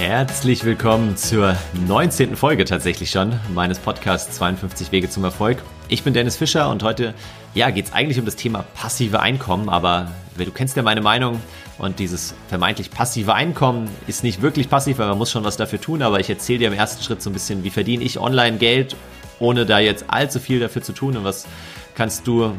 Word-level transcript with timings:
Herzlich 0.00 0.64
willkommen 0.64 1.18
zur 1.18 1.58
19. 1.86 2.34
Folge 2.34 2.64
tatsächlich 2.64 3.10
schon 3.10 3.38
meines 3.52 3.78
Podcasts 3.78 4.34
52 4.38 4.92
Wege 4.92 5.10
zum 5.10 5.24
Erfolg. 5.24 5.62
Ich 5.88 6.02
bin 6.02 6.14
Dennis 6.14 6.38
Fischer 6.38 6.70
und 6.70 6.82
heute 6.82 7.12
ja, 7.52 7.68
geht 7.68 7.84
es 7.84 7.92
eigentlich 7.92 8.18
um 8.18 8.24
das 8.24 8.34
Thema 8.34 8.64
passive 8.74 9.20
Einkommen, 9.20 9.68
aber 9.68 10.10
du 10.38 10.50
kennst 10.52 10.74
ja 10.78 10.82
meine 10.82 11.02
Meinung 11.02 11.38
und 11.76 11.98
dieses 11.98 12.34
vermeintlich 12.48 12.90
passive 12.90 13.34
Einkommen 13.34 13.90
ist 14.06 14.24
nicht 14.24 14.40
wirklich 14.40 14.70
passiv, 14.70 14.98
weil 14.98 15.06
man 15.06 15.18
muss 15.18 15.30
schon 15.30 15.44
was 15.44 15.58
dafür 15.58 15.82
tun, 15.82 16.00
aber 16.00 16.18
ich 16.18 16.30
erzähle 16.30 16.60
dir 16.60 16.68
im 16.68 16.74
ersten 16.78 17.04
Schritt 17.04 17.20
so 17.20 17.28
ein 17.28 17.34
bisschen, 17.34 17.62
wie 17.62 17.70
verdiene 17.70 18.02
ich 18.02 18.18
online 18.18 18.56
Geld, 18.56 18.96
ohne 19.38 19.66
da 19.66 19.80
jetzt 19.80 20.06
allzu 20.08 20.40
viel 20.40 20.60
dafür 20.60 20.80
zu 20.80 20.94
tun 20.94 21.18
und 21.18 21.24
was 21.24 21.46
kannst 21.94 22.26
du 22.26 22.54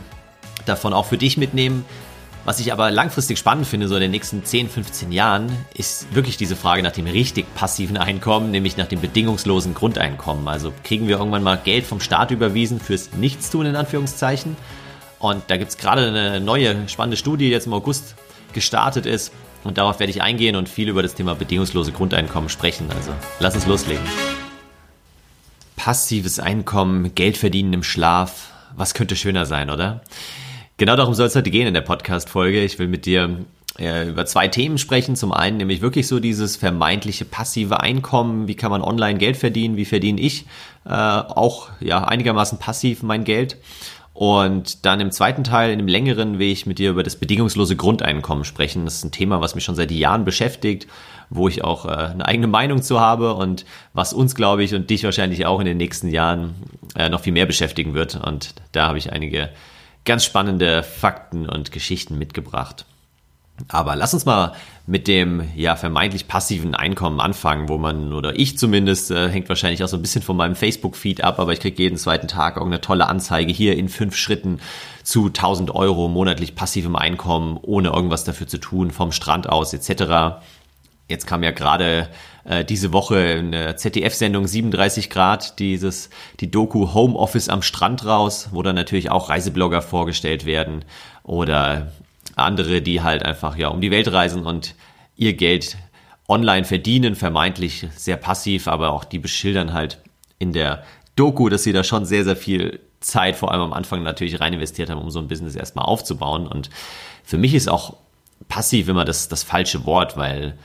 davon 0.67 0.93
auch 0.93 1.07
für 1.07 1.17
dich 1.17 1.37
mitnehmen. 1.37 1.85
Was 2.43 2.59
ich 2.59 2.73
aber 2.73 2.89
langfristig 2.89 3.37
spannend 3.37 3.67
finde, 3.67 3.87
so 3.87 3.93
in 3.95 4.01
den 4.01 4.09
nächsten 4.09 4.43
10, 4.43 4.67
15 4.67 5.11
Jahren, 5.11 5.55
ist 5.75 6.15
wirklich 6.15 6.37
diese 6.37 6.55
Frage 6.55 6.81
nach 6.81 6.91
dem 6.91 7.05
richtig 7.05 7.53
passiven 7.53 7.97
Einkommen, 7.97 8.49
nämlich 8.49 8.77
nach 8.77 8.87
dem 8.87 8.99
bedingungslosen 8.99 9.75
Grundeinkommen. 9.75 10.47
Also 10.47 10.73
kriegen 10.83 11.07
wir 11.07 11.19
irgendwann 11.19 11.43
mal 11.43 11.57
Geld 11.63 11.85
vom 11.85 11.99
Staat 11.99 12.31
überwiesen 12.31 12.79
fürs 12.79 13.13
Nichtstun 13.13 13.67
in 13.67 13.75
Anführungszeichen. 13.75 14.57
Und 15.19 15.43
da 15.49 15.57
gibt 15.57 15.69
es 15.69 15.77
gerade 15.77 16.07
eine 16.07 16.39
neue 16.39 16.89
spannende 16.89 17.15
Studie, 17.15 17.45
die 17.45 17.51
jetzt 17.51 17.67
im 17.67 17.73
August 17.73 18.15
gestartet 18.53 19.05
ist. 19.05 19.31
Und 19.63 19.77
darauf 19.77 19.99
werde 19.99 20.09
ich 20.09 20.23
eingehen 20.23 20.55
und 20.55 20.67
viel 20.67 20.89
über 20.89 21.03
das 21.03 21.13
Thema 21.13 21.35
bedingungslose 21.35 21.91
Grundeinkommen 21.91 22.49
sprechen. 22.49 22.87
Also 22.95 23.11
lass 23.39 23.53
uns 23.53 23.67
loslegen. 23.67 24.03
Passives 25.75 26.39
Einkommen, 26.39 27.13
Geld 27.13 27.37
verdienen 27.37 27.73
im 27.73 27.83
Schlaf. 27.83 28.49
Was 28.75 28.95
könnte 28.95 29.15
schöner 29.15 29.45
sein, 29.45 29.69
oder? 29.69 30.01
Genau 30.81 30.95
darum 30.95 31.13
soll 31.13 31.27
es 31.27 31.35
heute 31.35 31.51
gehen 31.51 31.67
in 31.67 31.75
der 31.75 31.81
Podcast-Folge. 31.81 32.63
Ich 32.63 32.79
will 32.79 32.87
mit 32.87 33.05
dir 33.05 33.45
äh, 33.77 34.09
über 34.09 34.25
zwei 34.25 34.47
Themen 34.47 34.79
sprechen. 34.79 35.15
Zum 35.15 35.31
einen 35.31 35.57
nämlich 35.57 35.81
wirklich 35.81 36.07
so 36.07 36.19
dieses 36.19 36.55
vermeintliche 36.55 37.23
passive 37.23 37.81
Einkommen. 37.81 38.47
Wie 38.47 38.55
kann 38.55 38.71
man 38.71 38.81
online 38.81 39.19
Geld 39.19 39.37
verdienen? 39.37 39.77
Wie 39.77 39.85
verdiene 39.85 40.19
ich 40.19 40.47
äh, 40.85 40.89
auch 40.89 41.69
ja 41.81 42.03
einigermaßen 42.05 42.57
passiv 42.57 43.03
mein 43.03 43.25
Geld? 43.25 43.57
Und 44.15 44.83
dann 44.83 44.99
im 45.01 45.11
zweiten 45.11 45.43
Teil, 45.43 45.71
in 45.71 45.77
dem 45.77 45.87
längeren, 45.87 46.39
will 46.39 46.51
ich 46.51 46.65
mit 46.65 46.79
dir 46.79 46.89
über 46.89 47.03
das 47.03 47.15
bedingungslose 47.15 47.75
Grundeinkommen 47.75 48.43
sprechen. 48.43 48.85
Das 48.85 48.95
ist 48.95 49.03
ein 49.03 49.11
Thema, 49.11 49.39
was 49.39 49.53
mich 49.53 49.63
schon 49.63 49.75
seit 49.75 49.91
Jahren 49.91 50.25
beschäftigt, 50.25 50.87
wo 51.29 51.47
ich 51.47 51.63
auch 51.63 51.85
äh, 51.85 51.89
eine 51.89 52.25
eigene 52.25 52.47
Meinung 52.47 52.81
zu 52.81 52.99
habe 52.99 53.35
und 53.35 53.65
was 53.93 54.13
uns, 54.13 54.33
glaube 54.33 54.63
ich, 54.63 54.73
und 54.73 54.89
dich 54.89 55.03
wahrscheinlich 55.03 55.45
auch 55.45 55.59
in 55.59 55.67
den 55.67 55.77
nächsten 55.77 56.07
Jahren 56.07 56.55
äh, 56.95 57.07
noch 57.07 57.21
viel 57.21 57.33
mehr 57.33 57.45
beschäftigen 57.45 57.93
wird. 57.93 58.15
Und 58.15 58.55
da 58.71 58.87
habe 58.87 58.97
ich 58.97 59.13
einige 59.13 59.51
ganz 60.05 60.25
spannende 60.25 60.83
Fakten 60.83 61.47
und 61.47 61.71
Geschichten 61.71 62.17
mitgebracht. 62.17 62.85
Aber 63.67 63.95
lass 63.95 64.13
uns 64.13 64.25
mal 64.25 64.53
mit 64.87 65.07
dem 65.07 65.43
ja 65.55 65.75
vermeintlich 65.75 66.27
passiven 66.27 66.73
Einkommen 66.73 67.19
anfangen, 67.19 67.69
wo 67.69 67.77
man 67.77 68.11
oder 68.13 68.37
ich 68.37 68.57
zumindest 68.57 69.11
äh, 69.11 69.29
hängt 69.29 69.49
wahrscheinlich 69.49 69.83
auch 69.83 69.87
so 69.87 69.97
ein 69.97 70.01
bisschen 70.01 70.23
von 70.23 70.35
meinem 70.35 70.55
Facebook-Feed 70.55 71.23
ab, 71.23 71.39
aber 71.39 71.53
ich 71.53 71.59
kriege 71.59 71.83
jeden 71.83 71.97
zweiten 71.97 72.27
Tag 72.27 72.55
irgendeine 72.55 72.81
tolle 72.81 73.07
Anzeige 73.07 73.53
hier 73.53 73.77
in 73.77 73.89
fünf 73.89 74.15
Schritten 74.15 74.59
zu 75.03 75.27
1000 75.27 75.71
Euro 75.71 76.07
monatlich 76.07 76.55
passivem 76.55 76.95
Einkommen, 76.95 77.59
ohne 77.61 77.89
irgendwas 77.89 78.23
dafür 78.23 78.47
zu 78.47 78.57
tun, 78.57 78.91
vom 78.91 79.11
Strand 79.11 79.47
aus 79.47 79.73
etc. 79.73 80.41
Jetzt 81.11 81.27
kam 81.27 81.43
ja 81.43 81.51
gerade 81.51 82.09
äh, 82.45 82.65
diese 82.65 82.91
Woche 82.93 83.19
in 83.19 83.51
der 83.51 83.77
ZDF-Sendung 83.77 84.47
37 84.47 85.09
Grad 85.09 85.59
dieses, 85.59 86.09
die 86.39 86.49
Doku 86.49 86.93
Homeoffice 86.93 87.49
am 87.49 87.61
Strand 87.61 88.05
raus, 88.05 88.49
wo 88.51 88.63
dann 88.63 88.75
natürlich 88.75 89.11
auch 89.11 89.29
Reiseblogger 89.29 89.81
vorgestellt 89.81 90.45
werden 90.45 90.85
oder 91.23 91.91
andere, 92.35 92.81
die 92.81 93.01
halt 93.01 93.23
einfach 93.23 93.57
ja 93.57 93.67
um 93.67 93.81
die 93.81 93.91
Welt 93.91 94.11
reisen 94.11 94.45
und 94.45 94.73
ihr 95.15 95.33
Geld 95.33 95.77
online 96.27 96.63
verdienen, 96.63 97.15
vermeintlich 97.15 97.87
sehr 97.95 98.15
passiv, 98.15 98.67
aber 98.67 98.91
auch 98.91 99.03
die 99.03 99.19
beschildern 99.19 99.73
halt 99.73 99.99
in 100.39 100.53
der 100.53 100.83
Doku, 101.15 101.49
dass 101.49 101.63
sie 101.63 101.73
da 101.73 101.83
schon 101.83 102.05
sehr, 102.05 102.23
sehr 102.23 102.37
viel 102.37 102.79
Zeit, 103.01 103.35
vor 103.35 103.51
allem 103.51 103.61
am 103.61 103.73
Anfang 103.73 104.01
natürlich 104.03 104.39
rein 104.39 104.53
investiert 104.53 104.89
haben, 104.89 105.01
um 105.01 105.11
so 105.11 105.19
ein 105.19 105.27
Business 105.27 105.55
erstmal 105.55 105.85
aufzubauen. 105.85 106.47
Und 106.47 106.69
für 107.23 107.37
mich 107.37 107.53
ist 107.53 107.67
auch 107.67 107.97
passiv 108.47 108.87
immer 108.87 109.05
das, 109.05 109.27
das 109.27 109.43
falsche 109.43 109.85
Wort, 109.85 110.17
weil 110.17 110.57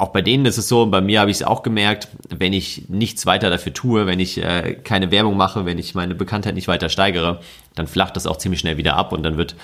auch 0.00 0.08
bei 0.08 0.22
denen 0.22 0.46
ist 0.46 0.56
es 0.56 0.66
so, 0.66 0.86
bei 0.86 1.02
mir 1.02 1.20
habe 1.20 1.30
ich 1.30 1.38
es 1.38 1.42
auch 1.42 1.62
gemerkt, 1.62 2.08
wenn 2.30 2.54
ich 2.54 2.88
nichts 2.88 3.26
weiter 3.26 3.50
dafür 3.50 3.74
tue, 3.74 4.06
wenn 4.06 4.18
ich 4.18 4.42
äh, 4.42 4.74
keine 4.82 5.10
Werbung 5.10 5.36
mache, 5.36 5.66
wenn 5.66 5.78
ich 5.78 5.94
meine 5.94 6.14
Bekanntheit 6.14 6.54
nicht 6.54 6.68
weiter 6.68 6.88
steigere, 6.88 7.40
dann 7.74 7.86
flacht 7.86 8.16
das 8.16 8.26
auch 8.26 8.38
ziemlich 8.38 8.60
schnell 8.60 8.78
wieder 8.78 8.96
ab 8.96 9.12
und 9.12 9.22
dann 9.22 9.36
wird 9.36 9.56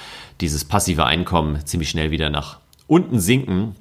dieses 0.43 0.67
passive 0.67 1.07
Einkommen 1.07 1.65
ziemlich 1.65 1.89
schnell 1.89 2.11
wieder 2.11 2.29
nach 2.29 2.59
unten 2.87 3.19
sinken. 3.19 3.77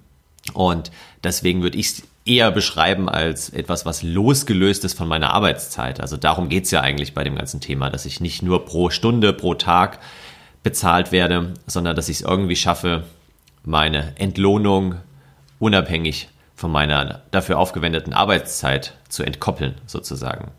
Und 0.54 0.92
deswegen 1.24 1.62
würde 1.62 1.78
ich 1.78 1.88
es 1.88 2.04
eher 2.26 2.52
beschreiben 2.52 3.10
als 3.10 3.50
etwas, 3.50 3.86
was 3.86 4.02
losgelöst 4.02 4.86
ist 4.86 4.98
von 4.98 5.10
meiner 5.10 5.34
Arbeitszeit. 5.34 6.00
Also 6.00 6.16
darum 6.16 6.48
geht 6.48 6.64
es 6.66 6.72
ja 6.72 6.80
eigentlich 6.80 7.14
bei 7.14 7.26
dem 7.26 7.36
ganzen 7.36 7.60
Thema, 7.60 7.90
dass 7.90 8.06
ich 8.06 8.22
nicht 8.22 8.42
nur 8.42 8.64
pro 8.64 8.90
Stunde, 8.90 9.34
pro 9.34 9.56
Tag 9.56 10.00
bezahlt 10.64 11.12
werde, 11.12 11.54
sondern 11.68 11.98
dass 11.98 12.08
ich 12.08 12.18
es 12.18 12.22
irgendwie 12.22 12.56
schaffe, 12.56 13.04
meine 13.66 14.14
Entlohnung 14.18 14.96
unabhängig 15.60 16.30
von 16.56 16.72
meiner 16.72 17.22
dafür 17.32 17.60
aufgewendeten 17.60 18.14
Arbeitszeit 18.14 18.94
zu 19.10 19.24
entkoppeln, 19.24 19.76
sozusagen. 19.86 20.52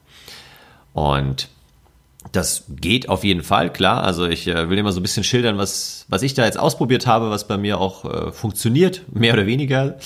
Und 0.93 1.49
das 2.33 2.65
geht 2.69 3.09
auf 3.09 3.25
jeden 3.25 3.43
Fall, 3.43 3.73
klar. 3.73 4.03
Also 4.03 4.27
ich 4.27 4.47
äh, 4.47 4.69
will 4.69 4.79
immer 4.79 4.93
so 4.93 5.01
ein 5.01 5.03
bisschen 5.03 5.25
schildern, 5.25 5.59
was, 5.59 6.07
was 6.09 6.23
ich 6.23 6.35
da 6.35 6.45
jetzt 6.45 6.59
ausprobiert 6.59 7.07
habe, 7.07 7.31
was 7.31 7.47
bei 7.47 7.57
mir 7.57 7.79
auch 7.81 8.05
äh, 8.05 8.33
funktioniert, 8.33 9.03
mehr 9.13 9.33
oder 9.33 9.47
weniger. 9.47 9.97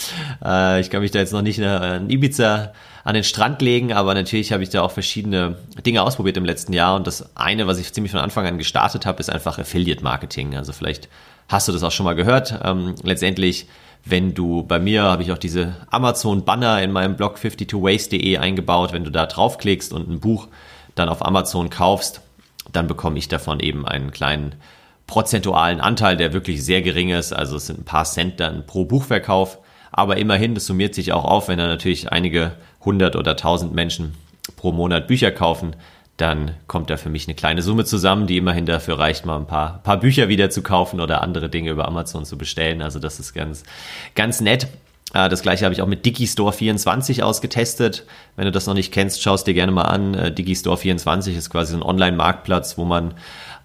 Äh, 0.45 0.81
ich 0.81 0.91
kann 0.91 1.01
mich 1.01 1.11
da 1.11 1.19
jetzt 1.19 1.33
noch 1.33 1.43
nicht 1.43 1.59
in 1.59 2.11
Ibiza 2.11 2.73
an 3.05 3.15
den 3.15 3.25
Strand 3.25 3.63
legen, 3.63 3.93
aber 3.93 4.15
natürlich 4.15 4.53
habe 4.53 4.63
ich 4.63 4.69
da 4.69 4.83
auch 4.83 4.91
verschiedene 4.91 5.57
Dinge 5.87 6.03
ausprobiert 6.03 6.37
im 6.37 6.45
letzten 6.45 6.73
Jahr. 6.73 6.97
Und 6.97 7.07
das 7.07 7.37
eine, 7.37 7.67
was 7.67 7.79
ich 7.79 7.93
ziemlich 7.93 8.13
von 8.13 8.21
Anfang 8.21 8.47
an 8.47 8.59
gestartet 8.59 9.07
habe, 9.07 9.21
ist 9.21 9.31
einfach 9.31 9.59
Affiliate 9.59 10.03
Marketing. 10.03 10.57
Also 10.57 10.73
vielleicht 10.73 11.09
hast 11.49 11.69
du 11.69 11.73
das 11.73 11.83
auch 11.83 11.93
schon 11.93 12.05
mal 12.05 12.15
gehört. 12.15 12.61
Ähm, 12.63 12.95
letztendlich 13.03 13.67
wenn 14.05 14.35
du 14.35 14.63
bei 14.63 14.79
mir 14.79 15.03
habe 15.03 15.23
ich 15.23 15.33
auch 15.33 15.39
diese 15.39 15.77
Amazon 15.91 16.45
Banner 16.45 16.83
in 16.83 16.93
meinem 16.93 17.17
Blog 17.17 17.37
52ways.de 17.37 18.39
eingebaut, 18.39 18.93
wenn 18.93 19.05
du 19.05 19.11
da 19.11 19.27
draufklickst 19.27 19.93
und 19.93 20.09
ein 20.09 20.21
Buch 20.21 20.49
dann 20.95 21.09
auf 21.09 21.25
Amazon 21.25 21.71
kaufst, 21.71 22.21
dann 22.73 22.87
bekomme 22.87 23.19
ich 23.19 23.29
davon 23.29 23.61
eben 23.61 23.87
einen 23.87 24.11
kleinen 24.11 24.55
prozentualen 25.07 25.81
Anteil, 25.81 26.17
der 26.17 26.33
wirklich 26.33 26.65
sehr 26.65 26.83
gering 26.83 27.11
ist. 27.11 27.33
Also 27.33 27.57
es 27.57 27.67
sind 27.67 27.81
ein 27.81 27.85
paar 27.85 28.05
Cent 28.05 28.41
dann 28.41 28.67
pro 28.67 28.85
Buchverkauf. 28.85 29.59
Aber 29.93 30.17
immerhin, 30.17 30.55
das 30.55 30.67
summiert 30.67 30.95
sich 30.95 31.13
auch 31.13 31.25
auf, 31.25 31.49
wenn 31.49 31.59
da 31.59 31.67
natürlich 31.67 32.13
einige 32.13 32.53
hundert 32.85 33.17
oder 33.17 33.37
tausend 33.37 33.75
Menschen 33.75 34.15
pro 34.57 34.73
Monat 34.73 35.09
Bücher 35.09 35.33
kaufen, 35.33 35.75
dann 36.17 36.55
kommt 36.67 36.91
da 36.91 36.97
für 36.97 37.09
mich 37.09 37.27
eine 37.27 37.35
kleine 37.35 37.63
Summe 37.63 37.85
zusammen, 37.85 38.27
die 38.27 38.37
immerhin 38.37 38.67
dafür 38.67 38.99
reicht, 38.99 39.25
mal 39.25 39.37
ein 39.37 39.47
paar, 39.47 39.81
paar 39.83 39.99
Bücher 39.99 40.29
wieder 40.29 40.51
zu 40.51 40.63
kaufen 40.63 41.01
oder 41.01 41.23
andere 41.23 41.49
Dinge 41.49 41.71
über 41.71 41.89
Amazon 41.89 42.25
zu 42.25 42.37
bestellen. 42.37 42.83
Also 42.83 42.99
das 42.99 43.21
ist 43.21 43.33
ganz, 43.33 43.63
ganz 44.15 44.41
nett. 44.41 44.69
Äh, 45.15 45.29
das 45.29 45.43
gleiche 45.43 45.65
habe 45.65 45.75
ich 45.75 45.83
auch 45.83 45.87
mit 45.87 46.05
Digistore24 46.05 47.23
ausgetestet. 47.23 48.05
Wenn 48.37 48.45
du 48.45 48.53
das 48.53 48.67
noch 48.67 48.75
nicht 48.75 48.93
kennst, 48.93 49.23
schaust 49.23 49.47
dir 49.47 49.55
gerne 49.55 49.73
mal 49.73 49.83
an. 49.83 50.15
Äh, 50.15 50.35
Digistore24 50.37 51.37
ist 51.37 51.51
quasi 51.51 51.75
ein 51.75 51.83
Online-Marktplatz, 51.83 52.77
wo 52.79 52.85
man 52.85 53.15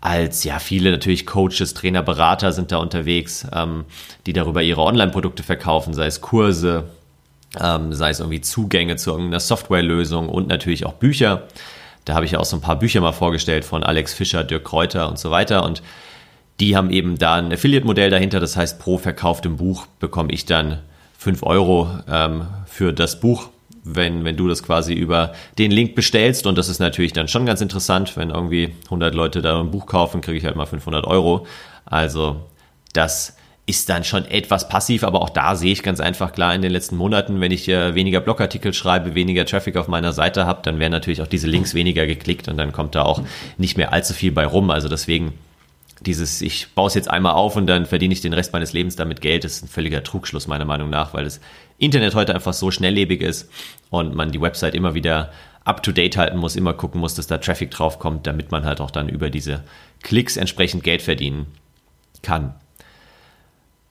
als 0.01 0.43
ja 0.43 0.59
viele 0.59 0.91
natürlich 0.91 1.25
Coaches, 1.25 1.73
Trainer, 1.73 2.03
Berater 2.03 2.51
sind 2.51 2.71
da 2.71 2.77
unterwegs, 2.77 3.47
ähm, 3.51 3.85
die 4.25 4.33
darüber 4.33 4.61
ihre 4.61 4.81
Online-Produkte 4.81 5.41
verkaufen, 5.41 5.93
sei 5.93 6.05
es 6.05 6.21
Kurse, 6.21 6.85
ähm, 7.59 7.91
sei 7.93 8.11
es 8.11 8.19
irgendwie 8.19 8.41
Zugänge 8.41 8.97
zu 8.97 9.11
irgendeiner 9.11 9.39
Softwarelösung 9.39 10.29
und 10.29 10.47
natürlich 10.47 10.85
auch 10.85 10.93
Bücher. 10.93 11.43
Da 12.05 12.13
habe 12.13 12.25
ich 12.25 12.31
ja 12.31 12.39
auch 12.39 12.45
so 12.45 12.55
ein 12.55 12.61
paar 12.61 12.79
Bücher 12.79 13.01
mal 13.01 13.11
vorgestellt 13.11 13.65
von 13.65 13.83
Alex 13.83 14.13
Fischer, 14.13 14.43
Dirk 14.43 14.63
Kräuter 14.63 15.09
und 15.09 15.19
so 15.19 15.31
weiter. 15.31 15.63
Und 15.63 15.81
die 16.59 16.77
haben 16.77 16.89
eben 16.91 17.17
da 17.17 17.35
ein 17.35 17.51
Affiliate-Modell 17.51 18.09
dahinter. 18.09 18.39
Das 18.39 18.55
heißt, 18.55 18.79
pro 18.79 18.97
verkauftem 18.97 19.57
Buch 19.57 19.87
bekomme 19.99 20.31
ich 20.31 20.45
dann 20.45 20.79
5 21.17 21.43
Euro 21.43 21.89
ähm, 22.07 22.45
für 22.67 22.93
das 22.93 23.19
Buch, 23.19 23.49
wenn, 23.83 24.23
wenn 24.23 24.37
du 24.37 24.47
das 24.47 24.63
quasi 24.63 24.93
über 24.93 25.33
den 25.57 25.71
Link 25.71 25.95
bestellst. 25.95 26.45
Und 26.45 26.57
das 26.57 26.69
ist 26.69 26.79
natürlich 26.79 27.13
dann 27.13 27.27
schon 27.27 27.45
ganz 27.45 27.61
interessant, 27.61 28.15
wenn 28.15 28.29
irgendwie 28.29 28.75
100 28.85 29.13
Leute 29.15 29.41
da 29.41 29.59
ein 29.59 29.71
Buch 29.71 29.87
kaufen, 29.87 30.21
kriege 30.21 30.37
ich 30.37 30.45
halt 30.45 30.55
mal 30.55 30.65
500 30.65 31.05
Euro. 31.05 31.47
Also 31.85 32.41
das 32.93 33.35
ist 33.67 33.89
dann 33.89 34.03
schon 34.03 34.25
etwas 34.25 34.69
passiv, 34.69 35.03
aber 35.03 35.21
auch 35.21 35.29
da 35.29 35.55
sehe 35.55 35.71
ich 35.71 35.81
ganz 35.81 35.99
einfach 35.99 36.33
klar 36.33 36.53
in 36.53 36.61
den 36.61 36.71
letzten 36.71 36.97
Monaten, 36.97 37.41
wenn 37.41 37.51
ich 37.51 37.67
äh, 37.67 37.95
weniger 37.95 38.21
Blogartikel 38.21 38.73
schreibe, 38.73 39.15
weniger 39.15 39.45
Traffic 39.45 39.75
auf 39.75 39.87
meiner 39.87 40.13
Seite 40.13 40.45
habe, 40.45 40.61
dann 40.63 40.77
werden 40.77 40.91
natürlich 40.91 41.21
auch 41.21 41.27
diese 41.27 41.47
Links 41.47 41.73
weniger 41.73 42.05
geklickt 42.05 42.47
und 42.47 42.57
dann 42.57 42.71
kommt 42.71 42.93
da 42.93 43.01
auch 43.01 43.23
nicht 43.57 43.75
mehr 43.75 43.91
allzu 43.91 44.13
viel 44.13 44.31
bei 44.31 44.45
rum. 44.45 44.69
Also 44.69 44.87
deswegen 44.87 45.33
dieses, 46.01 46.41
ich 46.41 46.67
baue 46.75 46.87
es 46.87 46.93
jetzt 46.93 47.09
einmal 47.09 47.33
auf 47.33 47.55
und 47.55 47.65
dann 47.65 47.87
verdiene 47.87 48.13
ich 48.13 48.21
den 48.21 48.33
Rest 48.33 48.53
meines 48.53 48.73
Lebens 48.73 48.95
damit 48.95 49.21
Geld, 49.21 49.45
ist 49.45 49.63
ein 49.63 49.67
völliger 49.67 50.03
Trugschluss 50.03 50.45
meiner 50.45 50.65
Meinung 50.65 50.91
nach, 50.91 51.15
weil 51.15 51.23
das 51.23 51.39
Internet 51.79 52.13
heute 52.13 52.35
einfach 52.35 52.53
so 52.53 52.69
schnelllebig 52.69 53.21
ist 53.21 53.49
und 53.89 54.13
man 54.13 54.31
die 54.31 54.41
Website 54.41 54.75
immer 54.75 54.93
wieder 54.93 55.31
up 55.63 55.81
to 55.81 55.91
date 55.91 56.17
halten 56.17 56.37
muss, 56.37 56.55
immer 56.55 56.73
gucken 56.73 57.01
muss, 57.01 57.15
dass 57.15 57.25
da 57.25 57.39
Traffic 57.39 57.71
drauf 57.71 57.97
kommt, 57.97 58.27
damit 58.27 58.51
man 58.51 58.65
halt 58.65 58.79
auch 58.79 58.91
dann 58.91 59.09
über 59.09 59.31
diese 59.31 59.63
Klicks 60.03 60.37
entsprechend 60.37 60.83
Geld 60.83 61.01
verdienen 61.01 61.47
kann. 62.21 62.53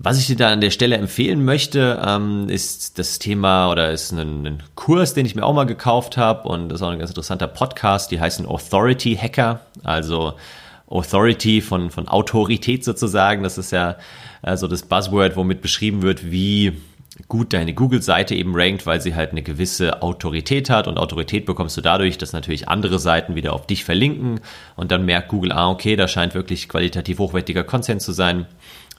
Was 0.05 0.19
ich 0.19 0.27
dir 0.27 0.37
da 0.37 0.49
an 0.49 0.61
der 0.61 0.71
Stelle 0.71 0.99
empfehlen 0.99 1.47
möchte, 1.47 1.99
ähm, 2.07 2.51
ist 2.51 2.99
das 2.99 3.19
Thema 3.19 3.71
oder 3.71 3.91
ist 3.91 4.13
ein, 4.13 4.47
ein, 4.47 4.63
Kurs, 4.75 5.15
den 5.15 5.25
ich 5.25 5.35
mir 5.35 5.43
auch 5.43 5.55
mal 5.55 5.65
gekauft 5.65 6.19
habe 6.19 6.47
und 6.47 6.69
das 6.69 6.81
ist 6.81 6.83
auch 6.83 6.91
ein 6.91 6.99
ganz 6.99 7.11
interessanter 7.11 7.47
Podcast, 7.47 8.11
die 8.11 8.21
heißen 8.21 8.45
Authority 8.45 9.17
Hacker, 9.17 9.61
also 9.83 10.35
Authority 10.89 11.63
von, 11.63 11.89
von 11.89 12.07
Autorität 12.07 12.85
sozusagen. 12.85 13.43
Das 13.43 13.57
ist 13.57 13.73
ja 13.73 13.97
also 14.43 14.69
das 14.69 14.83
Buzzword, 14.83 15.37
womit 15.37 15.63
beschrieben 15.63 16.03
wird, 16.03 16.31
wie 16.31 16.75
gut 17.29 17.55
deine 17.55 17.73
Google-Seite 17.73 18.35
eben 18.35 18.55
rankt, 18.55 18.85
weil 18.85 19.01
sie 19.01 19.15
halt 19.15 19.31
eine 19.31 19.43
gewisse 19.43 20.03
Autorität 20.03 20.69
hat 20.69 20.87
und 20.87 20.99
Autorität 20.99 21.47
bekommst 21.47 21.79
du 21.79 21.81
dadurch, 21.81 22.19
dass 22.19 22.35
natürlich 22.35 22.69
andere 22.69 22.99
Seiten 22.99 23.37
wieder 23.37 23.55
auf 23.55 23.67
dich 23.67 23.85
verlinken 23.85 24.41
und 24.77 24.91
dann 24.91 25.07
merkt 25.07 25.29
Google, 25.29 25.53
ah, 25.53 25.71
okay, 25.71 25.97
da 25.97 26.09
scheint 26.09 26.35
wirklich 26.35 26.69
qualitativ 26.69 27.21
hochwertiger 27.21 27.65
Content 27.65 28.03
zu 28.03 28.13
sein, 28.13 28.47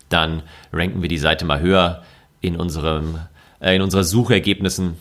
dann 0.10 0.44
ranken 0.72 1.02
wir 1.02 1.10
die 1.10 1.18
Seite 1.18 1.46
mal 1.46 1.60
höher 1.60 2.04
in 2.42 2.56
unserem, 2.56 3.20
äh, 3.60 3.76
in 3.76 3.82
unseren 3.82 4.04
Suchergebnissen. 4.04 4.98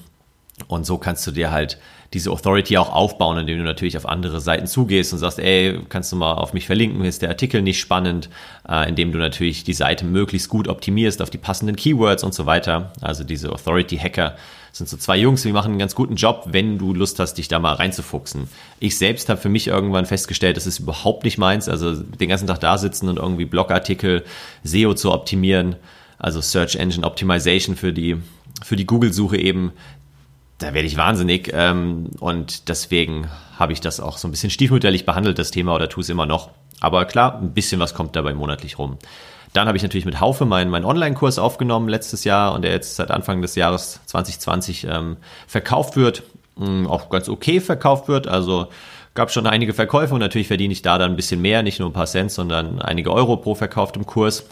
Und 0.68 0.86
so 0.86 0.98
kannst 0.98 1.26
du 1.26 1.30
dir 1.30 1.50
halt 1.50 1.78
diese 2.14 2.30
Authority 2.30 2.78
auch 2.78 2.92
aufbauen, 2.92 3.38
indem 3.38 3.58
du 3.58 3.64
natürlich 3.64 3.96
auf 3.96 4.06
andere 4.08 4.40
Seiten 4.40 4.66
zugehst 4.66 5.12
und 5.12 5.18
sagst, 5.18 5.38
ey, 5.38 5.80
kannst 5.88 6.12
du 6.12 6.16
mal 6.16 6.34
auf 6.34 6.52
mich 6.54 6.66
verlinken, 6.66 7.04
ist 7.04 7.22
der 7.22 7.28
Artikel 7.28 7.60
nicht 7.60 7.80
spannend, 7.80 8.30
äh, 8.68 8.88
indem 8.88 9.12
du 9.12 9.18
natürlich 9.18 9.64
die 9.64 9.72
Seite 9.72 10.04
möglichst 10.04 10.48
gut 10.48 10.68
optimierst 10.68 11.20
auf 11.20 11.30
die 11.30 11.38
passenden 11.38 11.76
Keywords 11.76 12.22
und 12.22 12.32
so 12.32 12.46
weiter. 12.46 12.92
Also 13.00 13.24
diese 13.24 13.50
Authority 13.50 13.98
Hacker 13.98 14.36
sind 14.72 14.88
so 14.88 14.96
zwei 14.96 15.16
Jungs, 15.16 15.42
die 15.42 15.52
machen 15.52 15.72
einen 15.72 15.78
ganz 15.78 15.94
guten 15.94 16.16
Job, 16.16 16.44
wenn 16.46 16.78
du 16.78 16.94
Lust 16.94 17.18
hast, 17.18 17.34
dich 17.34 17.48
da 17.48 17.58
mal 17.58 17.74
reinzufuchsen. 17.74 18.48
Ich 18.80 18.96
selbst 18.96 19.28
habe 19.28 19.40
für 19.40 19.48
mich 19.48 19.66
irgendwann 19.66 20.06
festgestellt, 20.06 20.56
das 20.56 20.66
ist 20.66 20.78
überhaupt 20.78 21.24
nicht 21.24 21.38
meins, 21.38 21.68
also 21.68 21.94
den 21.94 22.28
ganzen 22.28 22.46
Tag 22.46 22.60
da 22.60 22.78
sitzen 22.78 23.08
und 23.08 23.18
irgendwie 23.18 23.44
Blogartikel, 23.44 24.24
SEO 24.62 24.94
zu 24.94 25.12
optimieren, 25.12 25.76
also 26.18 26.40
Search 26.40 26.76
Engine 26.76 27.06
Optimization 27.06 27.76
für 27.76 27.92
die 27.92 28.16
für 28.62 28.76
die 28.76 28.86
Google-Suche 28.86 29.36
eben, 29.36 29.72
da 30.58 30.74
werde 30.74 30.86
ich 30.86 30.96
wahnsinnig. 30.96 31.50
Ähm, 31.52 32.10
und 32.20 32.68
deswegen 32.68 33.28
habe 33.58 33.72
ich 33.72 33.80
das 33.80 34.00
auch 34.00 34.18
so 34.18 34.28
ein 34.28 34.30
bisschen 34.30 34.50
stiefmütterlich 34.50 35.06
behandelt, 35.06 35.38
das 35.38 35.50
Thema, 35.50 35.74
oder 35.74 35.88
tue 35.88 36.02
es 36.02 36.08
immer 36.08 36.26
noch. 36.26 36.50
Aber 36.80 37.04
klar, 37.04 37.38
ein 37.40 37.52
bisschen 37.52 37.80
was 37.80 37.94
kommt 37.94 38.16
dabei 38.16 38.34
monatlich 38.34 38.78
rum. 38.78 38.98
Dann 39.52 39.68
habe 39.68 39.76
ich 39.76 39.82
natürlich 39.82 40.04
mit 40.04 40.20
Haufe 40.20 40.46
meinen, 40.46 40.70
meinen 40.70 40.84
Online-Kurs 40.84 41.38
aufgenommen 41.38 41.88
letztes 41.88 42.24
Jahr 42.24 42.54
und 42.54 42.62
der 42.62 42.72
jetzt 42.72 42.96
seit 42.96 43.10
Anfang 43.10 43.40
des 43.40 43.54
Jahres 43.54 44.00
2020 44.06 44.86
ähm, 44.90 45.16
verkauft 45.46 45.96
wird. 45.96 46.24
Ähm, 46.60 46.88
auch 46.88 47.08
ganz 47.08 47.28
okay 47.28 47.60
verkauft 47.60 48.08
wird. 48.08 48.26
Also 48.26 48.66
gab 49.14 49.30
schon 49.30 49.46
einige 49.46 49.72
Verkäufe 49.72 50.12
und 50.12 50.20
natürlich 50.20 50.48
verdiene 50.48 50.72
ich 50.72 50.82
da 50.82 50.98
dann 50.98 51.12
ein 51.12 51.16
bisschen 51.16 51.40
mehr, 51.40 51.62
nicht 51.62 51.78
nur 51.78 51.88
ein 51.88 51.92
paar 51.92 52.06
Cent, 52.06 52.32
sondern 52.32 52.82
einige 52.82 53.12
Euro 53.12 53.36
pro 53.36 53.54
verkauftem 53.54 54.06
Kurs. 54.06 54.44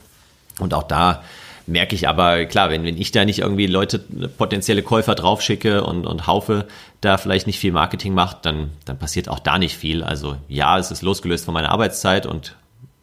Und 0.60 0.72
auch 0.72 0.84
da 0.84 1.22
merke 1.67 1.94
ich 1.94 2.09
aber, 2.09 2.44
klar, 2.47 2.70
wenn, 2.70 2.85
wenn 2.85 2.97
ich 2.97 3.12
da 3.12 3.25
nicht 3.25 3.41
irgendwie 3.41 3.67
Leute, 3.67 3.99
potenzielle 3.99 4.82
Käufer 4.82 5.14
draufschicke 5.14 5.85
und, 5.85 6.06
und 6.06 6.26
Haufe 6.26 6.67
da 7.00 7.19
vielleicht 7.19 7.47
nicht 7.47 7.59
viel 7.59 7.73
Marketing 7.73 8.14
macht, 8.14 8.44
dann, 8.44 8.70
dann 8.85 8.99
passiert 8.99 9.29
auch 9.29 9.38
da 9.38 9.59
nicht 9.59 9.76
viel. 9.76 10.03
Also 10.03 10.37
ja, 10.49 10.79
es 10.79 10.91
ist 10.91 11.03
losgelöst 11.03 11.44
von 11.44 11.55
meiner 11.55 11.70
Arbeitszeit 11.70 12.26
und 12.26 12.56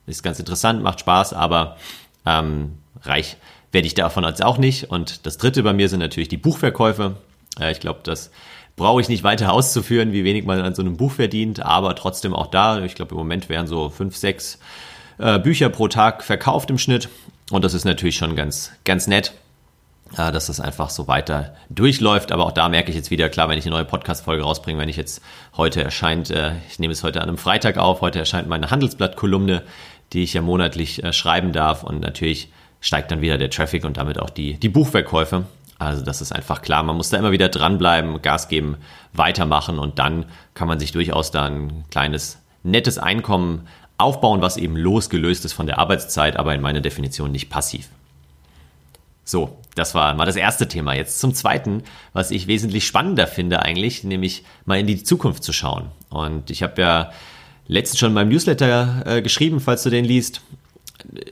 ist 0.08 0.24
ganz 0.24 0.40
interessant, 0.40 0.82
macht 0.82 1.00
Spaß, 1.00 1.34
aber 1.34 1.78
ähm, 2.26 2.78
reich 3.04 3.38
werde 3.72 3.88
ich 3.88 3.94
davon 3.94 4.26
als 4.26 4.42
auch 4.42 4.58
nicht. 4.58 4.90
Und 4.90 5.26
das 5.26 5.38
dritte 5.38 5.64
bei 5.64 5.74
mir 5.74 5.90
sind 5.90 6.00
natürlich 6.00 6.30
die 6.30 6.38
Buchverkäufe. 6.38 7.16
Äh, 7.60 7.72
ich 7.72 7.80
glaube, 7.80 8.00
das 8.04 8.32
brauche 8.76 9.02
ich 9.02 9.10
nicht 9.10 9.24
weiter 9.24 9.52
auszuführen, 9.52 10.14
wie 10.14 10.24
wenig 10.24 10.46
man 10.46 10.62
an 10.62 10.74
so 10.74 10.82
einem 10.82 10.98
Buch 10.98 11.12
verdient, 11.12 11.62
aber 11.62 11.96
trotzdem 11.96 12.34
auch 12.34 12.48
da, 12.48 12.82
ich 12.82 12.96
glaube 12.96 13.12
im 13.12 13.18
Moment 13.18 13.50
wären 13.50 13.68
so 13.68 13.90
fünf, 13.90 14.16
sechs 14.16 14.58
äh, 15.18 15.38
Bücher 15.38 15.70
pro 15.70 15.90
Tag 15.90 16.24
verkauft 16.24 16.70
im 16.70 16.78
Schnitt 16.78 17.10
und 17.52 17.64
das 17.64 17.74
ist 17.74 17.86
natürlich 17.86 18.18
schon 18.18 18.36
ganz, 18.36 18.72
ganz 18.84 19.08
nett, 19.08 19.34
äh, 20.18 20.32
dass 20.32 20.48
das 20.48 20.60
einfach 20.60 20.90
so 20.90 21.08
weiter 21.08 21.56
durchläuft. 21.70 22.32
Aber 22.32 22.46
auch 22.46 22.52
da 22.52 22.70
merke 22.70 22.90
ich 22.90 22.96
jetzt 22.96 23.12
wieder, 23.12 23.30
klar, 23.30 23.50
wenn 23.50 23.58
ich 23.58 23.66
eine 23.66 23.76
neue 23.76 23.86
Podcast-Folge 23.86 24.44
rausbringe, 24.44 24.80
wenn 24.80 24.90
ich 24.90 24.98
jetzt 24.98 25.22
heute 25.58 25.84
erscheint, 25.84 26.30
äh, 26.30 26.54
ich 26.70 26.80
nehme 26.80 26.94
es 26.94 27.04
heute 27.04 27.22
an 27.22 27.30
einem 27.30 27.38
Freitag 27.38 27.78
auf, 27.78 28.02
heute 28.02 28.20
erscheint 28.20 28.48
meine 28.48 28.72
Handelsblatt-Kolumne, 28.72 29.64
die 30.14 30.24
ich 30.24 30.34
ja 30.34 30.42
monatlich 30.42 31.04
äh, 31.04 31.14
schreiben 31.14 31.52
darf. 31.52 31.84
Und 31.84 32.02
natürlich 32.02 32.52
steigt 32.82 33.12
dann 33.12 33.22
wieder 33.22 33.38
der 33.38 33.50
Traffic 33.50 33.84
und 33.84 33.98
damit 33.98 34.20
auch 34.20 34.30
die, 34.30 34.56
die 34.56 34.70
Buchverkäufe. 34.70 35.46
Also 35.78 36.04
das 36.04 36.22
ist 36.22 36.34
einfach 36.34 36.62
klar. 36.62 36.84
Man 36.84 36.98
muss 36.98 37.10
da 37.10 37.18
immer 37.18 37.32
wieder 37.32 37.50
dranbleiben, 37.50 38.22
Gas 38.22 38.50
geben, 38.50 38.78
weitermachen 39.14 39.80
und 39.80 39.98
dann 39.98 40.26
kann 40.54 40.68
man 40.68 40.80
sich 40.80 40.92
durchaus 40.92 41.32
da 41.32 41.46
ein 41.46 41.86
kleines, 41.90 42.40
nettes 42.64 42.98
Einkommen 42.98 43.68
aufbauen, 44.00 44.42
was 44.42 44.58
eben 44.58 44.76
losgelöst 44.76 45.46
ist 45.46 45.54
von 45.54 45.66
der 45.66 45.80
Arbeitszeit, 45.80 46.38
aber 46.38 46.56
in 46.56 46.62
meiner 46.62 46.82
Definition 46.82 47.32
nicht 47.32 47.50
passiv. 47.50 47.90
So, 49.26 49.58
das 49.76 49.94
war 49.94 50.16
mal 50.16 50.26
das 50.26 50.36
erste 50.36 50.68
Thema. 50.68 50.96
Jetzt 50.96 51.20
zum 51.20 51.34
zweiten, 51.34 51.84
was 52.14 52.32
ich 52.32 52.48
wesentlich 52.48 52.88
spannender 52.88 53.28
finde 53.28 53.62
eigentlich, 53.62 54.04
nämlich 54.04 54.44
mal 54.66 54.80
in 54.80 54.88
die 54.88 55.04
Zukunft 55.04 55.44
zu 55.44 55.54
schauen. 55.54 55.86
Und 56.10 56.50
ich 56.50 56.64
habe 56.64 56.82
ja 56.82 57.12
letztens 57.68 58.00
schon 58.00 58.10
in 58.10 58.16
meinem 58.16 58.30
Newsletter 58.30 59.04
äh, 59.06 59.22
geschrieben, 59.22 59.60
falls 59.60 59.84
du 59.84 59.90
den 59.90 60.06
liest, 60.06 60.42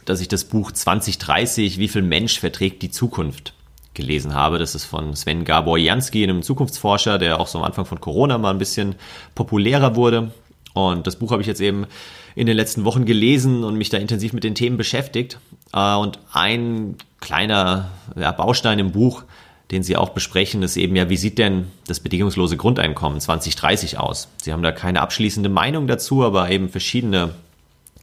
dass 0.06 0.22
ich 0.22 0.28
das 0.28 0.46
Buch 0.46 0.72
2030, 0.72 1.80
wie 1.80 1.88
viel 1.88 2.04
Mensch 2.04 2.40
verträgt 2.40 2.82
die 2.84 2.92
Zukunft 2.92 3.54
gelesen 3.96 4.34
habe. 4.34 4.60
Das 4.60 4.76
ist 4.76 4.86
von 4.86 5.16
Sven 5.16 5.44
Gabor 5.44 5.78
Jansky, 5.78 6.24
einem 6.24 6.44
Zukunftsforscher, 6.44 7.18
der 7.18 7.40
auch 7.40 7.48
so 7.48 7.58
am 7.58 7.66
Anfang 7.66 7.86
von 7.86 8.00
Corona 8.00 8.38
mal 8.38 8.52
ein 8.52 8.60
bisschen 8.60 8.96
populärer 9.36 9.96
wurde. 9.96 10.32
Und 10.78 11.08
das 11.08 11.16
Buch 11.16 11.32
habe 11.32 11.42
ich 11.42 11.48
jetzt 11.48 11.62
eben 11.62 11.88
in 12.36 12.46
den 12.46 12.56
letzten 12.56 12.86
Wochen 12.86 13.06
gelesen 13.06 13.64
und 13.64 13.76
mich 13.76 13.90
da 13.90 13.98
intensiv 13.98 14.34
mit 14.34 14.44
den 14.44 14.56
Themen 14.56 14.78
beschäftigt. 14.78 15.40
Äh, 15.74 15.96
und 15.96 16.20
ein 16.32 16.96
kleiner 17.20 17.90
Baustein 18.38 18.78
im 18.78 18.92
Buch, 18.92 19.24
den 19.72 19.84
Sie 19.84 19.98
auch 19.98 20.10
besprechen, 20.10 20.62
ist 20.62 20.78
eben 20.78 20.96
ja, 20.96 21.10
wie 21.10 21.18
sieht 21.18 21.40
denn 21.40 21.68
das 21.88 22.00
bedingungslose 22.00 22.56
Grundeinkommen 22.56 23.20
2030 23.20 23.98
aus? 23.98 24.30
Sie 24.42 24.54
haben 24.54 24.62
da 24.62 24.72
keine 24.72 25.02
abschließende 25.02 25.50
Meinung 25.50 25.88
dazu, 25.88 26.24
aber 26.24 26.50
eben 26.52 26.70
verschiedene 26.70 27.34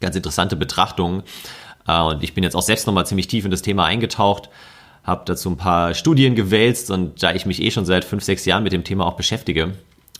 ganz 0.00 0.16
interessante 0.16 0.56
Betrachtungen. 0.56 1.22
Äh, 1.86 2.00
und 2.00 2.24
ich 2.24 2.34
bin 2.34 2.44
jetzt 2.44 2.56
auch 2.56 2.62
selbst 2.62 2.86
nochmal 2.86 3.06
ziemlich 3.06 3.28
tief 3.28 3.44
in 3.44 3.50
das 3.50 3.62
Thema 3.62 3.84
eingetaucht, 3.84 4.50
habe 5.04 5.22
dazu 5.26 5.50
ein 5.50 5.56
paar 5.56 5.94
Studien 5.94 6.34
gewälzt 6.34 6.90
und 6.90 7.22
da 7.22 7.32
ich 7.34 7.46
mich 7.46 7.62
eh 7.62 7.70
schon 7.70 7.84
seit 7.84 8.04
fünf, 8.04 8.24
sechs 8.24 8.44
Jahren 8.44 8.64
mit 8.64 8.72
dem 8.72 8.84
Thema 8.84 9.06
auch 9.06 9.14
beschäftige, 9.14 9.74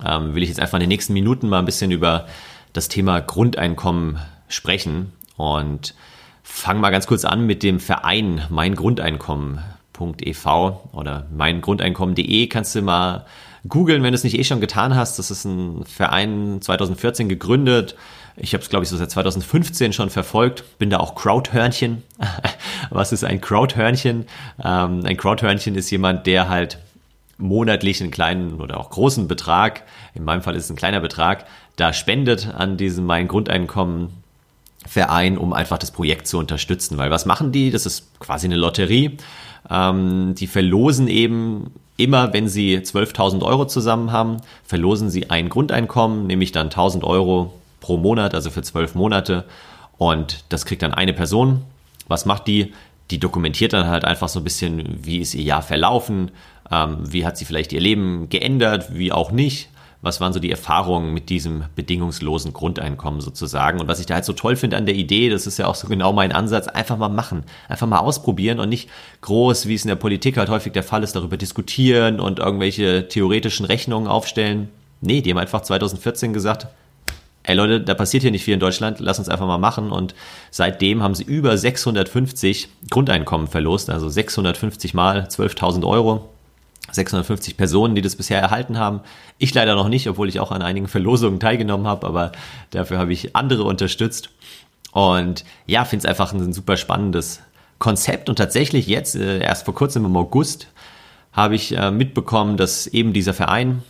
ähm, 0.05 0.35
will 0.35 0.43
ich 0.43 0.49
jetzt 0.49 0.61
einfach 0.61 0.76
in 0.76 0.81
den 0.81 0.88
nächsten 0.88 1.12
Minuten 1.12 1.49
mal 1.49 1.58
ein 1.58 1.64
bisschen 1.64 1.91
über 1.91 2.26
das 2.73 2.88
Thema 2.88 3.20
Grundeinkommen 3.20 4.19
sprechen 4.49 5.12
und 5.37 5.94
fang 6.43 6.81
mal 6.81 6.91
ganz 6.91 7.06
kurz 7.06 7.25
an 7.25 7.46
mit 7.46 7.62
dem 7.62 7.81
Verein 7.81 8.43
Mein 8.50 8.75
Grundeinkommen.ev 8.75 10.46
oder 10.93 11.26
meingrundeinkommen.de 11.35 12.47
kannst 12.49 12.75
du 12.75 12.83
mal 12.83 13.26
googeln, 13.69 14.02
wenn 14.02 14.12
du 14.12 14.16
es 14.16 14.25
nicht 14.25 14.38
eh 14.38 14.45
schon 14.45 14.61
getan 14.61 14.95
hast. 14.95 15.19
Das 15.19 15.30
ist 15.30 15.45
ein 15.45 15.85
Verein 15.85 16.59
2014 16.61 17.28
gegründet. 17.28 17.97
Ich 18.37 18.52
habe 18.52 18.62
es, 18.62 18.69
glaube 18.69 18.83
ich, 18.83 18.88
so 18.88 18.97
seit 18.97 19.11
2015 19.11 19.92
schon 19.92 20.11
verfolgt. 20.11 20.78
Bin 20.78 20.90
da 20.90 20.99
auch 20.99 21.14
Crowdhörnchen. 21.14 22.02
Was 22.90 23.12
ist 23.12 23.25
ein 23.25 23.40
Crowdhörnchen? 23.40 24.26
Ähm, 24.62 25.04
ein 25.04 25.16
Crowdhörnchen 25.16 25.76
ist 25.76 25.90
jemand, 25.90 26.26
der 26.26 26.49
halt 26.49 26.78
monatlich 27.38 28.00
einen 28.00 28.11
kleinen 28.11 28.61
oder 28.61 28.79
auch 28.79 28.91
großen 28.91 29.29
Betrag, 29.29 29.83
in 30.14 30.25
meinem 30.25 30.43
Fall 30.43 30.57
ist 30.57 30.64
es 30.64 30.71
ein 30.71 30.76
kleiner 30.76 31.00
Betrag, 31.00 31.47
da 31.76 31.93
spendet 31.93 32.55
an 32.55 32.76
diesem 32.76 33.07
Mein 33.07 33.29
Grundeinkommen 33.29 34.11
Verein, 34.87 35.38
um 35.38 35.53
einfach 35.53 35.79
das 35.79 35.91
Projekt 35.91 36.26
zu 36.26 36.38
unterstützen. 36.38 36.99
Weil 36.99 37.11
was 37.11 37.26
machen 37.26 37.53
die? 37.53 37.71
Das 37.71 37.87
ist 37.87 38.19
quasi 38.21 38.47
eine 38.47 38.57
Lotterie. 38.57 39.17
Ähm, 39.71 40.35
die 40.37 40.47
verlosen 40.47 41.09
eben 41.09 41.71
immer, 41.97 42.33
wenn 42.33 42.49
sie 42.49 42.79
12.000 42.79 43.43
Euro 43.43 43.67
zusammen 43.67 44.12
haben, 44.12 44.38
verlosen 44.64 45.11
sie 45.11 45.31
ein 45.31 45.49
Grundeinkommen, 45.49 46.26
nämlich 46.26 46.53
dann 46.53 46.69
1.000 46.69 47.03
Euro 47.05 47.55
pro 47.81 47.97
Monat, 47.97 48.35
also 48.35 48.50
für 48.50 48.62
zwölf 48.62 48.95
Monate. 48.95 49.45
Und 49.97 50.45
das 50.49 50.67
kriegt 50.67 50.83
dann 50.83 50.93
eine 50.93 51.12
Person. 51.12 51.62
Was 52.09 52.26
macht 52.26 52.47
die? 52.47 52.73
Die 53.11 53.21
dokumentiert 53.21 53.73
dann 53.73 53.87
halt 53.87 54.05
einfach 54.05 54.29
so 54.29 54.41
ein 54.41 54.45
bisschen, 54.45 54.99
wie 55.05 55.19
ist 55.19 55.35
ihr 55.35 55.43
Jahr 55.43 55.62
verlaufen, 55.62 56.31
wie 57.00 57.26
hat 57.26 57.37
sie 57.37 57.45
vielleicht 57.45 57.73
ihr 57.73 57.81
Leben 57.81 58.28
geändert, 58.28 58.95
wie 58.95 59.12
auch 59.12 59.31
nicht. 59.31 59.69
Was 60.04 60.21
waren 60.21 60.35
so 60.35 60.38
die 60.38 60.50
Erfahrungen 60.50 61.14
mit 61.14 61.31
diesem 61.31 61.64
bedingungslosen 61.76 62.52
Grundeinkommen 62.52 63.23
sozusagen? 63.23 63.81
Und 63.81 63.88
was 63.88 64.00
ich 64.00 64.07
da 64.07 64.14
halt 64.14 64.26
so 64.26 64.35
toll 64.35 64.54
finde 64.54 64.76
an 64.76 64.85
der 64.85 64.95
Idee, 64.95 65.31
das 65.31 65.47
ist 65.47 65.59
ja 65.59 65.66
auch 65.66 65.75
so 65.75 65.88
genau 65.88 66.12
mein 66.12 66.31
Ansatz, 66.31 66.69
einfach 66.69 66.99
mal 66.99 67.09
machen, 67.09 67.45
einfach 67.71 67.87
mal 67.87 68.00
ausprobieren 68.00 68.61
und 68.61 68.69
nicht 68.69 68.90
groß, 69.23 69.66
wie 69.66 69.75
es 69.75 69.85
in 69.85 69.88
der 69.88 69.95
Politik 69.97 70.37
halt 70.37 70.50
häufig 70.50 70.75
der 70.75 70.83
Fall 70.83 71.02
ist, 71.02 71.16
darüber 71.16 71.38
diskutieren 71.38 72.21
und 72.21 72.38
irgendwelche 72.38 73.09
theoretischen 73.09 73.64
Rechnungen 73.64 74.07
aufstellen. 74.07 74.69
Nee, 75.00 75.23
die 75.23 75.31
haben 75.31 75.38
einfach 75.38 75.62
2014 75.62 76.35
gesagt, 76.35 76.66
ey 77.45 77.54
Leute, 77.54 77.81
da 77.81 77.95
passiert 77.95 78.25
hier 78.25 78.31
nicht 78.31 78.45
viel 78.45 78.54
in 78.54 78.61
Deutschland, 78.61 79.00
lass 79.00 79.19
uns 79.19 79.31
einfach 79.31 79.47
mal 79.47 79.57
machen. 79.57 79.90
Und 79.90 80.14
seitdem 80.50 81.02
haben 81.02 81.14
sie 81.14 81.25
über 81.25 81.57
650 81.57 82.69
Grundeinkommen 82.90 83.47
verlost, 83.47 83.88
also 83.88 84.11
650 84.11 84.93
mal 84.93 85.28
12.000 85.31 85.87
Euro. 85.88 86.28
650 86.91 87.57
Personen, 87.57 87.95
die 87.95 88.03
das 88.03 88.17
bisher 88.17 88.41
erhalten 88.41 88.79
haben. 88.79 89.00
Ich 89.38 89.55
leider 89.55 89.75
noch 89.75 89.88
nicht, 89.88 90.09
obwohl 90.09 90.29
ich 90.29 90.41
auch 90.41 90.53
an 90.53 90.62
einigen 90.62 90.88
Verlosungen 90.88 91.41
teilgenommen 91.41 91.87
habe, 91.87 92.07
aber 92.07 92.33
dafür 92.71 92.99
habe 92.99 93.12
ich 93.12 93.35
andere 93.35 93.64
unterstützt. 93.64 94.31
Und 94.93 95.45
ja, 95.67 95.85
finde 95.85 96.07
es 96.07 96.11
einfach 96.11 96.33
ein 96.33 96.53
super 96.53 96.76
spannendes 96.76 97.41
Konzept 97.79 98.29
und 98.29 98.37
tatsächlich 98.37 98.87
jetzt, 98.87 99.17
äh, 99.17 99.41
erst 99.41 99.64
vor 99.64 99.75
kurzem 99.75 100.05
im 100.05 100.17
August, 100.17 100.69
habe 101.33 101.57
ich 101.57 101.76
äh, 101.76 101.91
mitbekommen, 101.91 102.57
dass 102.57 102.87
eben 102.87 103.12
dieser 103.12 103.35
Verein 103.35 103.83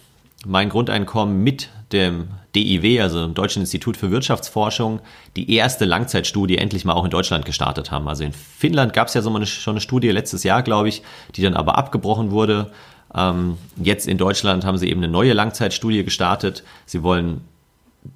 mein 0.47 0.69
Grundeinkommen 0.69 1.43
mit 1.43 1.71
dem 1.93 2.29
DIW, 2.55 3.01
also 3.01 3.25
dem 3.25 3.35
Deutschen 3.35 3.63
Institut 3.63 3.97
für 3.97 4.11
Wirtschaftsforschung, 4.11 5.01
die 5.37 5.55
erste 5.55 5.85
Langzeitstudie 5.85 6.59
endlich 6.59 6.85
mal 6.85 6.93
auch 6.93 7.05
in 7.05 7.11
Deutschland 7.11 7.45
gestartet 7.45 7.91
haben. 7.91 8.09
Also 8.09 8.25
in 8.25 8.33
Finnland 8.33 8.93
gab 8.93 9.09
es 9.09 9.15
ja 9.15 9.23
so 9.23 9.35
eine, 9.35 9.47
schon 9.47 9.75
eine 9.75 9.81
Studie 9.81 10.11
letztes 10.11 10.45
Jahr, 10.45 10.63
glaube 10.63 10.89
ich, 10.89 11.03
die 11.37 11.43
dann 11.43 11.55
aber 11.55 11.79
abgebrochen 11.79 12.31
wurde. 12.31 12.71
Ähm, 13.15 13.59
jetzt 13.77 14.07
in 14.07 14.19
Deutschland 14.19 14.65
haben 14.65 14.79
sie 14.79 14.89
eben 14.89 15.03
eine 15.03 15.13
neue 15.13 15.33
Langzeitstudie 15.33 16.05
gestartet. 16.05 16.65
Sie 16.87 17.03
wollen 17.03 17.43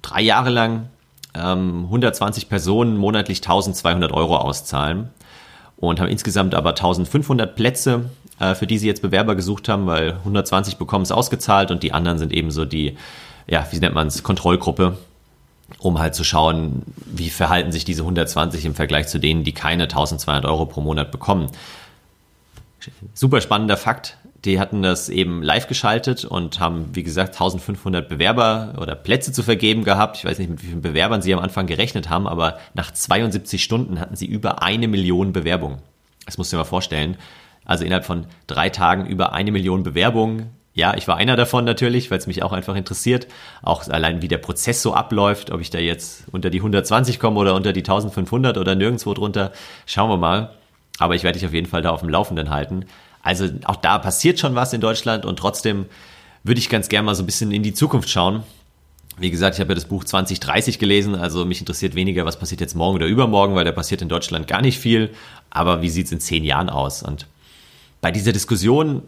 drei 0.01 0.21
Jahre 0.21 0.49
lang 0.49 0.89
ähm, 1.35 1.85
120 1.85 2.49
Personen 2.49 2.97
monatlich 2.97 3.39
1200 3.39 4.11
Euro 4.11 4.37
auszahlen 4.37 5.09
und 5.77 5.99
haben 5.99 6.09
insgesamt 6.09 6.55
aber 6.55 6.71
1500 6.71 7.55
Plätze 7.55 8.09
äh, 8.39 8.55
für 8.55 8.67
die 8.67 8.77
sie 8.77 8.87
jetzt 8.87 9.01
Bewerber 9.01 9.35
gesucht 9.35 9.69
haben, 9.69 9.85
weil 9.85 10.13
120 10.19 10.77
bekommen 10.77 11.03
es 11.03 11.11
ausgezahlt 11.11 11.71
und 11.71 11.83
die 11.83 11.93
anderen 11.93 12.17
sind 12.17 12.33
eben 12.33 12.51
so 12.51 12.65
die, 12.65 12.97
ja, 13.47 13.67
wie 13.71 13.79
nennt 13.79 13.95
man 13.95 14.07
es, 14.07 14.23
Kontrollgruppe, 14.23 14.97
um 15.79 15.99
halt 15.99 16.15
zu 16.15 16.23
schauen, 16.23 16.83
wie 17.05 17.29
verhalten 17.29 17.71
sich 17.71 17.85
diese 17.85 18.01
120 18.01 18.65
im 18.65 18.75
Vergleich 18.75 19.07
zu 19.07 19.19
denen, 19.19 19.43
die 19.43 19.53
keine 19.53 19.83
1200 19.83 20.45
Euro 20.45 20.65
pro 20.65 20.81
Monat 20.81 21.11
bekommen. 21.11 21.47
Super 23.13 23.41
spannender 23.41 23.77
Fakt. 23.77 24.17
Die 24.45 24.57
hatten 24.57 24.81
das 24.81 25.09
eben 25.09 25.43
live 25.43 25.67
geschaltet 25.67 26.23
und 26.23 26.61
haben, 26.61 26.91
wie 26.93 27.03
gesagt, 27.03 27.33
1500 27.33 28.07
Bewerber 28.07 28.75
oder 28.79 28.95
Plätze 28.95 29.33
zu 29.33 29.43
vergeben 29.43 29.83
gehabt. 29.83 30.15
Ich 30.15 30.23
weiß 30.23 30.39
nicht, 30.39 30.49
mit 30.49 30.63
wie 30.63 30.67
vielen 30.67 30.81
Bewerbern 30.81 31.21
sie 31.21 31.33
am 31.33 31.41
Anfang 31.41 31.67
gerechnet 31.67 32.09
haben, 32.09 32.25
aber 32.25 32.57
nach 32.73 32.91
72 32.91 33.61
Stunden 33.61 33.99
hatten 33.99 34.15
sie 34.15 34.27
über 34.27 34.63
eine 34.63 34.87
Million 34.87 35.33
Bewerbungen. 35.33 35.79
Das 36.25 36.37
musst 36.37 36.53
du 36.53 36.55
dir 36.55 36.61
mal 36.61 36.65
vorstellen. 36.65 37.17
Also 37.69 37.85
innerhalb 37.85 38.05
von 38.05 38.25
drei 38.47 38.69
Tagen 38.69 39.05
über 39.05 39.31
eine 39.31 39.51
Million 39.51 39.83
Bewerbungen. 39.83 40.49
Ja, 40.73 40.95
ich 40.97 41.07
war 41.07 41.17
einer 41.17 41.35
davon 41.35 41.65
natürlich, 41.65 42.09
weil 42.09 42.17
es 42.17 42.25
mich 42.25 42.41
auch 42.41 42.51
einfach 42.51 42.75
interessiert. 42.75 43.27
Auch 43.61 43.87
allein, 43.87 44.23
wie 44.23 44.27
der 44.27 44.39
Prozess 44.39 44.81
so 44.81 44.95
abläuft, 44.95 45.51
ob 45.51 45.61
ich 45.61 45.69
da 45.69 45.77
jetzt 45.77 46.23
unter 46.31 46.49
die 46.49 46.57
120 46.57 47.19
komme 47.19 47.39
oder 47.39 47.53
unter 47.53 47.71
die 47.71 47.81
1500 47.81 48.57
oder 48.57 48.73
nirgendwo 48.73 49.13
drunter. 49.13 49.51
Schauen 49.85 50.09
wir 50.09 50.17
mal. 50.17 50.55
Aber 50.97 51.13
ich 51.13 51.21
werde 51.21 51.37
dich 51.37 51.47
auf 51.47 51.53
jeden 51.53 51.67
Fall 51.67 51.83
da 51.83 51.91
auf 51.91 51.99
dem 51.99 52.09
Laufenden 52.09 52.49
halten. 52.49 52.85
Also 53.21 53.47
auch 53.65 53.75
da 53.75 53.99
passiert 53.99 54.39
schon 54.39 54.55
was 54.55 54.73
in 54.73 54.81
Deutschland 54.81 55.23
und 55.23 55.37
trotzdem 55.37 55.85
würde 56.43 56.59
ich 56.59 56.69
ganz 56.69 56.89
gerne 56.89 57.05
mal 57.05 57.13
so 57.13 57.21
ein 57.21 57.27
bisschen 57.27 57.51
in 57.51 57.61
die 57.61 57.75
Zukunft 57.75 58.09
schauen. 58.09 58.41
Wie 59.19 59.29
gesagt, 59.29 59.57
ich 59.57 59.61
habe 59.61 59.73
ja 59.73 59.75
das 59.75 59.85
Buch 59.85 60.05
2030 60.05 60.79
gelesen, 60.79 61.13
also 61.13 61.45
mich 61.45 61.59
interessiert 61.59 61.93
weniger, 61.93 62.25
was 62.25 62.39
passiert 62.39 62.61
jetzt 62.61 62.75
morgen 62.75 62.95
oder 62.95 63.05
übermorgen, 63.05 63.53
weil 63.53 63.65
da 63.65 63.71
passiert 63.71 64.01
in 64.01 64.09
Deutschland 64.09 64.47
gar 64.47 64.63
nicht 64.63 64.79
viel. 64.79 65.11
Aber 65.51 65.83
wie 65.83 65.89
sieht 65.89 66.07
es 66.07 66.11
in 66.11 66.19
zehn 66.19 66.43
Jahren 66.43 66.71
aus? 66.71 67.03
Und 67.03 67.27
bei 68.01 68.11
dieser 68.11 68.31
Diskussion 68.31 69.03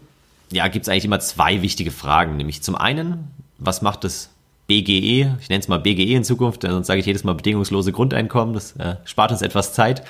ja, 0.50 0.68
gibt 0.68 0.84
es 0.84 0.88
eigentlich 0.88 1.06
immer 1.06 1.20
zwei 1.20 1.62
wichtige 1.62 1.90
Fragen. 1.90 2.36
Nämlich 2.36 2.62
zum 2.62 2.74
einen, 2.74 3.30
was 3.58 3.82
macht 3.82 4.04
das 4.04 4.30
BGE? 4.66 5.36
Ich 5.40 5.48
nenne 5.48 5.60
es 5.60 5.68
mal 5.68 5.78
BGE 5.78 6.14
in 6.14 6.24
Zukunft, 6.24 6.62
sonst 6.62 6.86
sage 6.86 7.00
ich 7.00 7.06
jedes 7.06 7.24
Mal 7.24 7.34
bedingungslose 7.34 7.92
Grundeinkommen. 7.92 8.54
Das 8.54 8.72
äh, 8.72 8.96
spart 9.04 9.32
uns 9.32 9.42
etwas 9.42 9.72
Zeit. 9.72 10.02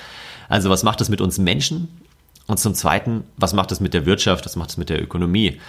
Also 0.49 0.69
was 0.69 0.83
macht 0.83 1.01
das 1.01 1.09
mit 1.09 1.21
uns 1.21 1.37
Menschen? 1.37 1.87
Und 2.45 2.59
zum 2.59 2.73
Zweiten, 2.75 3.23
was 3.37 3.53
macht 3.53 3.71
das 3.71 3.79
mit 3.79 3.93
der 3.93 4.05
Wirtschaft? 4.05 4.45
Was 4.45 4.55
macht 4.57 4.69
das 4.69 4.77
mit 4.77 4.89
der 4.89 5.01
Ökonomie? 5.01 5.59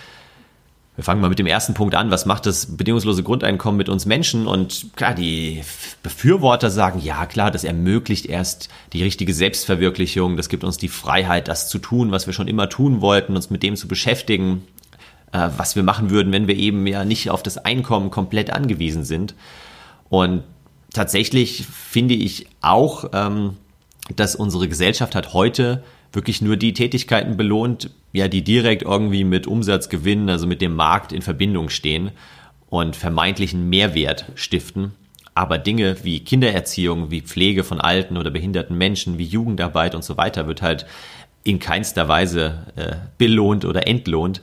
Wir 0.96 1.02
fangen 1.02 1.20
mal 1.20 1.28
mit 1.28 1.40
dem 1.40 1.46
ersten 1.46 1.74
Punkt 1.74 1.96
an. 1.96 2.12
Was 2.12 2.24
macht 2.24 2.46
das 2.46 2.76
bedingungslose 2.76 3.24
Grundeinkommen 3.24 3.76
mit 3.76 3.88
uns 3.88 4.06
Menschen? 4.06 4.46
Und 4.46 4.90
klar, 4.94 5.12
die 5.14 5.62
Befürworter 6.04 6.70
sagen, 6.70 7.00
ja 7.00 7.26
klar, 7.26 7.50
das 7.50 7.64
ermöglicht 7.64 8.26
erst 8.26 8.68
die 8.92 9.02
richtige 9.02 9.34
Selbstverwirklichung. 9.34 10.36
Das 10.36 10.48
gibt 10.48 10.62
uns 10.62 10.76
die 10.78 10.88
Freiheit, 10.88 11.48
das 11.48 11.68
zu 11.68 11.78
tun, 11.78 12.12
was 12.12 12.26
wir 12.26 12.32
schon 12.32 12.46
immer 12.46 12.68
tun 12.68 13.00
wollten, 13.00 13.34
uns 13.34 13.50
mit 13.50 13.64
dem 13.64 13.74
zu 13.74 13.88
beschäftigen, 13.88 14.62
äh, 15.32 15.48
was 15.56 15.74
wir 15.74 15.82
machen 15.82 16.10
würden, 16.10 16.32
wenn 16.32 16.46
wir 16.46 16.56
eben 16.56 16.86
ja 16.86 17.04
nicht 17.04 17.28
auf 17.28 17.42
das 17.42 17.58
Einkommen 17.58 18.10
komplett 18.10 18.52
angewiesen 18.52 19.02
sind. 19.02 19.34
Und 20.10 20.44
tatsächlich 20.92 21.66
finde 21.66 22.14
ich 22.14 22.46
auch, 22.60 23.10
ähm, 23.12 23.56
dass 24.14 24.36
unsere 24.36 24.68
Gesellschaft 24.68 25.16
hat 25.16 25.32
heute 25.32 25.82
wirklich 26.12 26.40
nur 26.40 26.56
die 26.56 26.72
Tätigkeiten 26.72 27.36
belohnt, 27.36 27.90
ja, 28.14 28.28
die 28.28 28.44
direkt 28.44 28.82
irgendwie 28.82 29.24
mit 29.24 29.48
Umsatzgewinn, 29.48 30.30
also 30.30 30.46
mit 30.46 30.62
dem 30.62 30.76
Markt 30.76 31.12
in 31.12 31.20
Verbindung 31.20 31.68
stehen 31.68 32.12
und 32.70 32.94
vermeintlichen 32.94 33.68
Mehrwert 33.68 34.26
stiften. 34.36 34.92
Aber 35.34 35.58
Dinge 35.58 35.96
wie 36.04 36.20
Kindererziehung, 36.20 37.10
wie 37.10 37.22
Pflege 37.22 37.64
von 37.64 37.80
alten 37.80 38.16
oder 38.16 38.30
behinderten 38.30 38.78
Menschen, 38.78 39.18
wie 39.18 39.24
Jugendarbeit 39.24 39.96
und 39.96 40.04
so 40.04 40.16
weiter 40.16 40.46
wird 40.46 40.62
halt 40.62 40.86
in 41.42 41.58
keinster 41.58 42.06
Weise 42.06 42.66
äh, 42.76 42.94
belohnt 43.18 43.64
oder 43.64 43.88
entlohnt. 43.88 44.42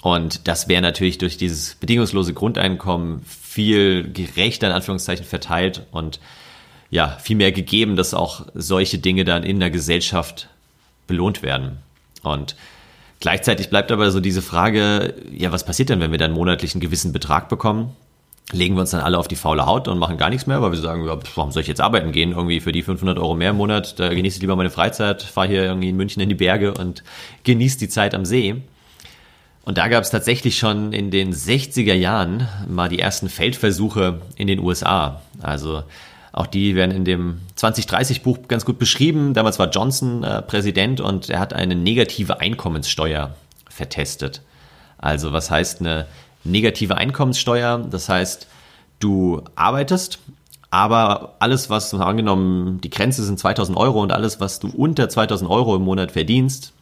Und 0.00 0.48
das 0.48 0.66
wäre 0.66 0.80
natürlich 0.80 1.18
durch 1.18 1.36
dieses 1.36 1.74
bedingungslose 1.74 2.32
Grundeinkommen 2.32 3.20
viel 3.26 4.10
gerechter 4.10 4.68
in 4.68 4.72
Anführungszeichen 4.72 5.26
verteilt 5.26 5.84
und 5.90 6.18
ja, 6.88 7.18
viel 7.20 7.36
mehr 7.36 7.52
gegeben, 7.52 7.94
dass 7.94 8.14
auch 8.14 8.46
solche 8.54 8.96
Dinge 8.96 9.26
dann 9.26 9.42
in 9.42 9.60
der 9.60 9.70
Gesellschaft 9.70 10.48
belohnt 11.06 11.42
werden. 11.42 11.76
Und 12.22 12.56
gleichzeitig 13.20 13.70
bleibt 13.70 13.92
aber 13.92 14.10
so 14.10 14.20
diese 14.20 14.42
Frage, 14.42 15.14
ja, 15.32 15.52
was 15.52 15.64
passiert 15.64 15.88
denn, 15.88 16.00
wenn 16.00 16.10
wir 16.10 16.18
dann 16.18 16.32
monatlich 16.32 16.74
einen 16.74 16.80
gewissen 16.80 17.12
Betrag 17.12 17.48
bekommen? 17.48 17.94
Legen 18.52 18.76
wir 18.76 18.82
uns 18.82 18.92
dann 18.92 19.00
alle 19.00 19.18
auf 19.18 19.26
die 19.26 19.34
faule 19.34 19.66
Haut 19.66 19.88
und 19.88 19.98
machen 19.98 20.18
gar 20.18 20.30
nichts 20.30 20.46
mehr, 20.46 20.62
weil 20.62 20.70
wir 20.70 20.78
sagen, 20.78 21.04
ja, 21.04 21.18
warum 21.34 21.50
soll 21.50 21.62
ich 21.62 21.68
jetzt 21.68 21.80
arbeiten 21.80 22.12
gehen? 22.12 22.30
Irgendwie 22.30 22.60
für 22.60 22.70
die 22.70 22.82
500 22.82 23.18
Euro 23.18 23.34
mehr 23.34 23.50
im 23.50 23.56
Monat, 23.56 23.98
da 23.98 24.08
genieße 24.08 24.36
ich 24.36 24.40
lieber 24.40 24.54
meine 24.54 24.70
Freizeit, 24.70 25.22
fahre 25.22 25.48
hier 25.48 25.64
irgendwie 25.64 25.88
in 25.88 25.96
München 25.96 26.22
in 26.22 26.28
die 26.28 26.36
Berge 26.36 26.72
und 26.74 27.02
genieße 27.42 27.78
die 27.78 27.88
Zeit 27.88 28.14
am 28.14 28.24
See. 28.24 28.62
Und 29.64 29.78
da 29.78 29.88
gab 29.88 30.04
es 30.04 30.10
tatsächlich 30.10 30.58
schon 30.58 30.92
in 30.92 31.10
den 31.10 31.34
60er 31.34 31.92
Jahren 31.92 32.46
mal 32.68 32.88
die 32.88 33.00
ersten 33.00 33.28
Feldversuche 33.28 34.20
in 34.36 34.46
den 34.46 34.60
USA. 34.60 35.22
Also 35.42 35.82
auch 36.36 36.46
die 36.46 36.74
werden 36.74 36.90
in 36.90 37.06
dem 37.06 37.40
2030-Buch 37.56 38.40
ganz 38.46 38.66
gut 38.66 38.78
beschrieben. 38.78 39.32
Damals 39.32 39.58
war 39.58 39.70
Johnson 39.70 40.22
äh, 40.22 40.42
Präsident 40.42 41.00
und 41.00 41.30
er 41.30 41.40
hat 41.40 41.54
eine 41.54 41.74
negative 41.74 42.40
Einkommenssteuer 42.40 43.34
vertestet. 43.70 44.42
Also 44.98 45.32
was 45.32 45.50
heißt 45.50 45.80
eine 45.80 46.06
negative 46.44 46.98
Einkommenssteuer? 46.98 47.78
Das 47.90 48.10
heißt, 48.10 48.46
du 49.00 49.44
arbeitest, 49.54 50.18
aber 50.68 51.36
alles, 51.38 51.70
was 51.70 51.94
angenommen, 51.94 52.82
die 52.82 52.90
Grenze 52.90 53.24
sind 53.24 53.38
2000 53.38 53.78
Euro 53.78 54.02
und 54.02 54.12
alles, 54.12 54.38
was 54.38 54.58
du 54.60 54.68
unter 54.68 55.08
2000 55.08 55.50
Euro 55.50 55.74
im 55.76 55.82
Monat 55.82 56.12
verdienst 56.12 56.74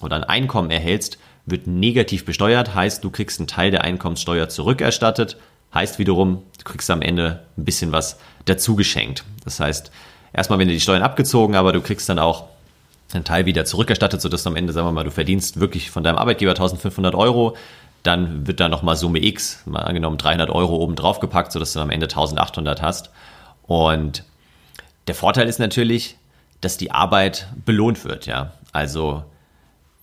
oder 0.00 0.16
ein 0.16 0.24
Einkommen 0.24 0.72
erhältst, 0.72 1.18
wird 1.44 1.68
negativ 1.68 2.24
besteuert. 2.24 2.74
Heißt, 2.74 3.04
du 3.04 3.10
kriegst 3.10 3.38
einen 3.38 3.46
Teil 3.46 3.70
der 3.70 3.84
Einkommenssteuer 3.84 4.48
zurückerstattet. 4.48 5.36
Heißt 5.76 5.98
wiederum, 5.98 6.42
du 6.56 6.64
kriegst 6.64 6.90
am 6.90 7.02
Ende 7.02 7.42
ein 7.58 7.66
bisschen 7.66 7.92
was 7.92 8.18
dazu 8.46 8.76
geschenkt. 8.76 9.24
Das 9.44 9.60
heißt, 9.60 9.90
erstmal 10.32 10.58
werden 10.58 10.70
die 10.70 10.80
Steuern 10.80 11.02
abgezogen, 11.02 11.54
aber 11.54 11.74
du 11.74 11.82
kriegst 11.82 12.08
dann 12.08 12.18
auch 12.18 12.46
einen 13.12 13.24
Teil 13.24 13.44
wieder 13.44 13.66
zurückerstattet, 13.66 14.22
sodass 14.22 14.42
du 14.42 14.48
am 14.48 14.56
Ende, 14.56 14.72
sagen 14.72 14.86
wir 14.86 14.92
mal, 14.92 15.04
du 15.04 15.10
verdienst 15.10 15.60
wirklich 15.60 15.90
von 15.90 16.02
deinem 16.02 16.16
Arbeitgeber 16.16 16.52
1500 16.52 17.14
Euro, 17.14 17.58
dann 18.02 18.46
wird 18.46 18.58
da 18.58 18.70
nochmal 18.70 18.96
Summe 18.96 19.22
X, 19.22 19.64
mal 19.66 19.80
angenommen 19.80 20.16
300 20.16 20.48
Euro 20.48 20.76
oben 20.76 20.96
drauf 20.96 21.20
gepackt, 21.20 21.52
sodass 21.52 21.74
du 21.74 21.80
am 21.80 21.90
Ende 21.90 22.06
1800 22.06 22.80
hast. 22.80 23.10
Und 23.66 24.24
der 25.08 25.14
Vorteil 25.14 25.46
ist 25.46 25.58
natürlich, 25.58 26.16
dass 26.62 26.78
die 26.78 26.90
Arbeit 26.90 27.48
belohnt 27.66 28.02
wird, 28.06 28.24
ja. 28.24 28.52
Also, 28.72 29.24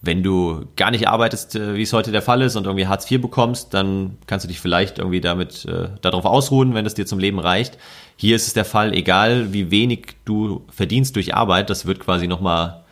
wenn 0.04 0.22
du 0.22 0.66
gar 0.76 0.92
nicht 0.92 1.08
arbeitest, 1.08 1.56
äh, 1.56 1.76
wie 1.76 1.82
es 1.82 1.94
heute 1.94 2.12
der 2.12 2.22
Fall 2.22 2.42
ist 2.42 2.58
und 2.58 2.66
irgendwie 2.66 2.88
Hartz 2.88 3.10
IV 3.10 3.22
bekommst, 3.22 3.74
dann 3.74 4.18
kannst 4.28 4.44
du 4.44 4.50
dich 4.50 4.60
vielleicht 4.60 5.00
irgendwie 5.00 5.22
damit 5.22 5.64
äh, 5.66 5.88
darauf 6.02 6.26
ausruhen, 6.26 6.74
wenn 6.74 6.86
es 6.86 6.94
dir 6.94 7.06
zum 7.06 7.20
Leben 7.20 7.40
reicht. 7.40 7.78
Hier 8.18 8.36
ist 8.36 8.48
es 8.48 8.54
der 8.54 8.66
Fall, 8.66 8.94
egal 8.94 9.54
wie 9.54 9.72
wenig 9.72 10.18
du 10.26 10.66
verdienst 10.70 11.16
durch 11.16 11.34
Arbeit, 11.34 11.70
das 11.70 11.86
wird 11.86 12.02
quasi 12.02 12.28
nochmal 12.28 12.84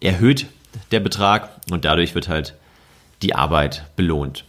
erhöht, 0.00 0.46
der 0.92 1.00
Betrag, 1.00 1.50
und 1.70 1.84
dadurch 1.84 2.14
wird 2.14 2.28
halt 2.28 2.54
die 3.22 3.34
Arbeit 3.34 3.84
belohnt. 3.94 4.44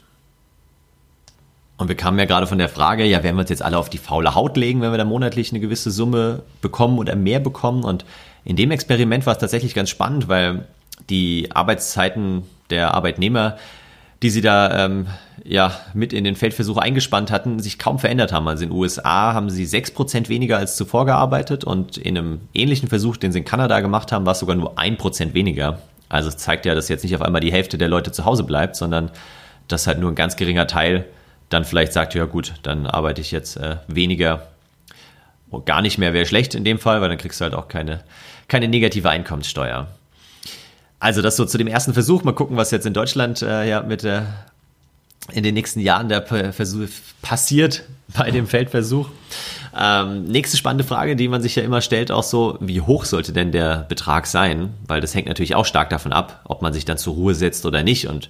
Und 1.76 1.90
wir 1.90 1.96
kamen 1.96 2.18
ja 2.18 2.26
gerade 2.26 2.48
von 2.48 2.58
der 2.58 2.70
Frage, 2.70 3.04
ja, 3.04 3.22
werden 3.22 3.36
wir 3.36 3.42
uns 3.42 3.50
jetzt 3.50 3.62
alle 3.62 3.78
auf 3.78 3.90
die 3.90 3.98
faule 3.98 4.34
Haut 4.34 4.56
legen, 4.56 4.82
wenn 4.82 4.92
wir 4.92 4.98
da 4.98 5.06
monatlich 5.06 5.52
eine 5.52 5.60
gewisse 5.60 5.92
Summe 5.92 6.44
bekommen 6.62 7.00
oder 7.00 7.16
mehr 7.18 7.40
bekommen? 7.40 7.84
Und 7.84 8.06
in 8.46 8.56
dem 8.56 8.72
Experiment 8.72 9.26
war 9.26 9.34
es 9.34 9.40
tatsächlich 9.40 9.76
ganz 9.76 9.90
spannend, 9.90 10.28
weil 10.28 10.66
die 11.10 11.50
Arbeitszeiten 11.54 12.44
der 12.70 12.94
Arbeitnehmer, 12.94 13.58
die 14.22 14.30
sie 14.30 14.42
da 14.42 14.86
ähm, 14.86 15.08
ja 15.44 15.72
mit 15.94 16.12
in 16.12 16.24
den 16.24 16.36
Feldversuch 16.36 16.78
eingespannt 16.78 17.32
hatten, 17.32 17.60
sich 17.60 17.78
kaum 17.78 18.00
verändert 18.00 18.34
haben. 18.34 18.48
Also 18.48 18.64
in 18.64 18.70
den 18.70 18.78
USA 18.78 19.34
haben 19.34 19.50
sie 19.50 19.66
sechs 19.66 19.92
Prozent 19.92 20.30
weniger 20.30 20.58
als 20.58 20.76
zuvor 20.76 21.06
gearbeitet 21.06 21.64
und 21.64 21.98
in 21.98 22.18
einem 22.18 22.42
ähnlichen 22.54 22.90
Versuch, 22.90 23.18
den 23.18 23.32
sie 23.32 23.40
in 23.40 23.46
Kanada 23.46 23.80
gemacht 23.80 24.12
haben, 24.12 24.26
war 24.26 24.34
es 24.34 24.40
sogar 24.40 24.56
nur 24.56 24.78
ein 24.78 24.98
Prozent 24.98 25.34
weniger. 25.34 25.80
Also 26.10 26.30
es 26.30 26.38
zeigt 26.38 26.66
ja, 26.66 26.74
dass 26.74 26.90
jetzt 26.90 27.04
nicht 27.04 27.16
auf 27.16 27.22
einmal 27.22 27.42
die 27.42 27.52
Hälfte 27.52 27.78
der 27.78 27.90
Leute 27.90 28.12
zu 28.12 28.26
Hause 28.26 28.44
bleibt, 28.44 28.76
sondern 28.76 29.12
dass 29.68 29.88
halt 29.88 30.00
nur 30.00 30.12
ein 30.12 30.16
ganz 30.16 30.36
geringer 30.36 30.68
Teil 30.68 31.06
dann 31.50 31.66
vielleicht 31.66 31.94
sagt, 31.94 32.14
ja 32.14 32.26
gut, 32.26 32.54
dann 32.64 32.88
arbeite 32.88 33.22
ich 33.22 33.32
jetzt 33.32 33.58
äh, 33.58 33.78
weniger. 33.88 34.48
Gar 35.66 35.82
nicht 35.82 35.98
mehr 35.98 36.12
wäre 36.12 36.26
schlecht 36.26 36.56
in 36.56 36.66
dem 36.66 36.78
Fall, 36.78 37.00
weil 37.00 37.08
dann 37.08 37.18
kriegst 37.18 37.40
du 37.40 37.46
halt 37.46 37.54
auch 37.54 37.70
keine, 37.70 38.02
keine 38.50 38.68
negative 38.68 39.10
Einkommenssteuer. 39.10 39.88
Also 41.00 41.22
das 41.22 41.36
so 41.36 41.46
zu 41.46 41.58
dem 41.58 41.68
ersten 41.68 41.94
Versuch. 41.94 42.24
Mal 42.24 42.34
gucken, 42.34 42.58
was 42.58 42.72
jetzt 42.72 42.86
in 42.86 42.94
Deutschland 42.94 43.42
äh, 43.42 43.68
ja 43.68 43.82
mit 43.82 44.04
äh, 44.04 44.22
in 45.32 45.44
den 45.44 45.54
nächsten 45.54 45.80
Jahren 45.80 46.10
der 46.10 46.24
Versuch 46.24 46.88
passiert 47.22 47.84
bei 48.18 48.32
dem 48.32 48.48
Feldversuch. 48.48 49.10
Ähm, 49.78 50.24
nächste 50.26 50.58
spannende 50.58 50.84
Frage, 50.84 51.16
die 51.16 51.28
man 51.28 51.42
sich 51.42 51.56
ja 51.56 51.64
immer 51.64 51.82
stellt, 51.82 52.12
auch 52.12 52.24
so, 52.24 52.58
wie 52.62 52.82
hoch 52.82 53.06
sollte 53.06 53.34
denn 53.34 53.52
der 53.52 53.86
Betrag 53.90 54.26
sein? 54.26 54.74
Weil 54.88 55.02
das 55.02 55.14
hängt 55.14 55.28
natürlich 55.28 55.56
auch 55.56 55.66
stark 55.66 55.90
davon 55.90 56.14
ab, 56.14 56.42
ob 56.46 56.62
man 56.62 56.74
sich 56.74 56.86
dann 56.86 56.98
zur 56.98 57.14
Ruhe 57.14 57.36
setzt 57.36 57.66
oder 57.66 57.84
nicht. 57.84 58.08
Und 58.08 58.30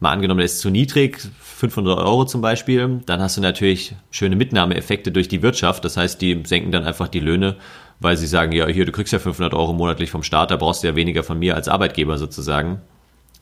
mal 0.00 0.10
angenommen, 0.10 0.38
der 0.38 0.46
ist 0.46 0.58
zu 0.58 0.70
niedrig, 0.70 1.20
500 1.40 1.98
Euro 1.98 2.26
zum 2.26 2.40
Beispiel, 2.40 3.00
dann 3.06 3.20
hast 3.20 3.36
du 3.36 3.40
natürlich 3.40 3.94
schöne 4.10 4.36
Mitnahmeeffekte 4.36 5.12
durch 5.12 5.28
die 5.28 5.40
Wirtschaft. 5.40 5.84
Das 5.84 5.96
heißt, 5.96 6.20
die 6.20 6.42
senken 6.44 6.72
dann 6.72 6.84
einfach 6.84 7.08
die 7.08 7.20
Löhne, 7.20 7.56
weil 8.00 8.16
sie 8.16 8.26
sagen, 8.26 8.52
ja, 8.52 8.66
hier, 8.66 8.86
du 8.86 8.92
kriegst 8.92 9.12
ja 9.12 9.18
500 9.18 9.54
Euro 9.54 9.72
monatlich 9.72 10.10
vom 10.10 10.22
Staat, 10.22 10.50
da 10.50 10.56
brauchst 10.56 10.82
du 10.82 10.88
ja 10.88 10.96
weniger 10.96 11.22
von 11.22 11.38
mir 11.38 11.54
als 11.54 11.68
Arbeitgeber 11.68 12.18
sozusagen. 12.18 12.80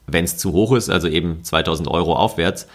Wenn 0.07 0.25
es 0.25 0.37
zu 0.37 0.53
hoch 0.53 0.73
ist, 0.73 0.91
also 0.91 1.09
eben 1.09 1.43
2000 1.45 1.89
Euro 1.89 2.15
aufwärts, 2.15 2.67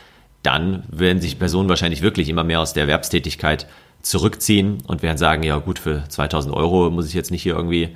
dann 0.44 0.84
werden 0.90 1.22
sich 1.22 1.40
Personen 1.40 1.70
wahrscheinlich 1.70 2.02
wirklich 2.02 2.30
immer 2.30 2.44
mehr 2.44 2.62
aus 2.62 2.74
der 2.74 2.84
Erwerbstätigkeit 2.84 3.68
zurückziehen 4.02 4.78
und 4.88 5.04
werden 5.04 5.18
sagen, 5.18 5.44
ja 5.44 5.58
gut, 5.58 5.80
für 5.80 6.04
2000 6.08 6.54
Euro 6.54 6.90
muss 6.90 7.08
ich 7.08 7.14
jetzt 7.14 7.32
nicht 7.32 7.44
hier 7.44 7.56
irgendwie 7.56 7.96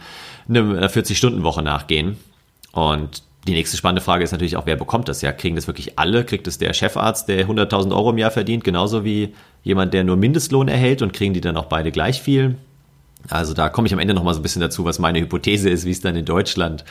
eine 0.50 0.88
40-Stunden-Woche 0.88 1.62
nachgehen. 1.62 2.18
Und 2.74 3.24
die 3.48 3.54
nächste 3.54 3.78
spannende 3.78 4.02
Frage 4.02 4.24
ist 4.24 4.32
natürlich 4.32 4.58
auch, 4.58 4.66
wer 4.66 4.76
bekommt 4.76 5.08
das 5.08 5.22
ja? 5.22 5.32
Kriegen 5.32 5.56
das 5.56 5.68
wirklich 5.68 5.98
alle? 5.98 6.26
Kriegt 6.26 6.48
es 6.48 6.58
der 6.58 6.74
Chefarzt, 6.74 7.28
der 7.28 7.48
100.000 7.48 7.92
Euro 7.92 8.12
im 8.12 8.18
Jahr 8.18 8.32
verdient, 8.32 8.64
genauso 8.64 9.04
wie 9.04 9.34
jemand, 9.64 9.94
der 9.94 10.04
nur 10.04 10.18
Mindestlohn 10.18 10.68
erhält 10.68 11.02
und 11.02 11.14
kriegen 11.14 11.34
die 11.34 11.42
dann 11.42 11.58
auch 11.58 11.66
beide 11.66 11.92
gleich 11.92 12.22
viel? 12.22 12.58
Also 13.30 13.54
da 13.54 13.70
komme 13.70 13.88
ich 13.88 13.94
am 13.94 14.00
Ende 14.00 14.14
noch 14.14 14.24
mal 14.24 14.34
so 14.34 14.40
ein 14.40 14.44
bisschen 14.44 14.62
dazu, 14.62 14.86
was 14.86 15.00
meine 15.00 15.20
Hypothese 15.20 15.70
ist, 15.70 15.86
wie 15.86 15.92
es 15.92 16.02
dann 16.02 16.16
in 16.16 16.26
Deutschland 16.26 16.84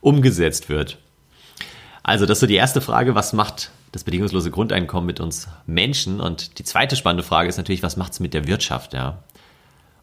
umgesetzt 0.00 0.68
wird. 0.68 0.98
Also 2.02 2.26
das 2.26 2.38
ist 2.38 2.40
so 2.40 2.46
die 2.46 2.54
erste 2.54 2.80
Frage, 2.80 3.14
was 3.14 3.32
macht 3.32 3.70
das 3.92 4.04
bedingungslose 4.04 4.50
Grundeinkommen 4.50 5.06
mit 5.06 5.20
uns 5.20 5.48
Menschen? 5.66 6.20
Und 6.20 6.58
die 6.58 6.64
zweite 6.64 6.96
spannende 6.96 7.22
Frage 7.22 7.48
ist 7.48 7.56
natürlich, 7.56 7.82
was 7.82 7.96
macht 7.96 8.12
es 8.12 8.20
mit 8.20 8.34
der 8.34 8.46
Wirtschaft? 8.46 8.94
Ja? 8.94 9.22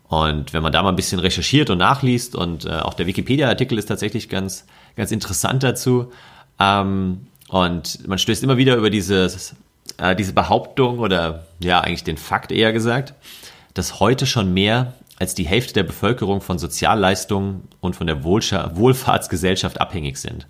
Und 0.07 0.53
wenn 0.53 0.63
man 0.63 0.71
da 0.71 0.83
mal 0.83 0.89
ein 0.89 0.95
bisschen 0.95 1.19
recherchiert 1.19 1.69
und 1.69 1.79
nachliest 1.79 2.35
und 2.35 2.65
äh, 2.65 2.73
auch 2.73 2.93
der 2.93 3.07
Wikipedia-Artikel 3.07 3.77
ist 3.77 3.87
tatsächlich 3.87 4.29
ganz, 4.29 4.65
ganz 4.95 5.11
interessant 5.11 5.63
dazu. 5.63 6.11
Ähm, 6.59 7.27
und 7.47 8.07
man 8.07 8.17
stößt 8.17 8.43
immer 8.43 8.57
wieder 8.57 8.75
über 8.75 8.89
dieses, 8.89 9.55
äh, 9.97 10.15
diese 10.15 10.33
Behauptung 10.33 10.99
oder 10.99 11.45
ja 11.59 11.81
eigentlich 11.81 12.03
den 12.03 12.17
Fakt 12.17 12.51
eher 12.51 12.73
gesagt, 12.73 13.13
dass 13.73 13.99
heute 13.99 14.25
schon 14.25 14.53
mehr 14.53 14.93
als 15.17 15.35
die 15.35 15.45
Hälfte 15.45 15.73
der 15.73 15.83
Bevölkerung 15.83 16.41
von 16.41 16.59
Sozialleistungen 16.59 17.67
und 17.79 17.95
von 17.95 18.07
der 18.07 18.23
Wohlfahrtsgesellschaft 18.23 19.79
abhängig 19.79 20.17
sind. 20.17 20.47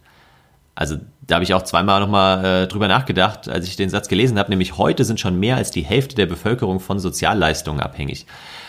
Also 0.73 0.97
da 1.21 1.35
habe 1.35 1.43
ich 1.43 1.53
auch 1.53 1.63
zweimal 1.63 2.01
nochmal 2.01 2.45
äh, 2.45 2.67
drüber 2.67 2.89
nachgedacht, 2.89 3.47
als 3.47 3.65
ich 3.65 3.77
den 3.77 3.89
Satz 3.89 4.09
gelesen 4.09 4.37
habe, 4.37 4.49
nämlich 4.49 4.77
heute 4.77 5.05
sind 5.05 5.19
schon 5.19 5.39
mehr 5.39 5.55
als 5.55 5.71
die 5.71 5.83
Hälfte 5.83 6.15
der 6.15 6.25
Bevölkerung 6.25 6.81
von 6.81 6.99
Sozialleistungen 6.99 7.79
abhängig. 7.79 8.25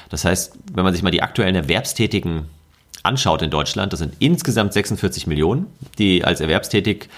Das 0.09 0.25
heißt, 0.25 0.57
wenn 0.73 0.85
man 0.85 0.93
sich 0.93 1.03
mal 1.03 1.11
die 1.11 1.23
aktuellen 1.23 1.57
Erwerbstätigen 1.57 2.49
anschaut 3.03 3.43
in 3.43 3.50
Deutschland, 3.50 3.93
das 3.93 3.99
sind 3.99 4.15
insgesamt 4.21 4.73
46 4.73 5.26
Millionen, 5.26 5.67
die 5.99 6.25
als 6.25 6.41
erwerbstätig 6.41 7.09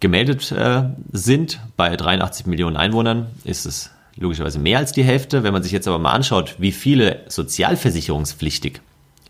gemeldet 0.00 0.52
äh, 0.52 0.84
sind. 1.12 1.60
Bei 1.78 1.96
83 1.96 2.44
Millionen 2.44 2.76
Einwohnern 2.76 3.28
ist 3.44 3.64
es 3.64 3.90
logischerweise 4.16 4.58
mehr 4.58 4.78
als 4.78 4.92
die 4.92 5.04
Hälfte. 5.04 5.42
Wenn 5.42 5.52
man 5.52 5.62
sich 5.62 5.72
jetzt 5.72 5.88
aber 5.88 5.98
mal 5.98 6.12
anschaut, 6.12 6.56
wie 6.58 6.72
viele 6.72 7.24
sozialversicherungspflichtig 7.28 8.80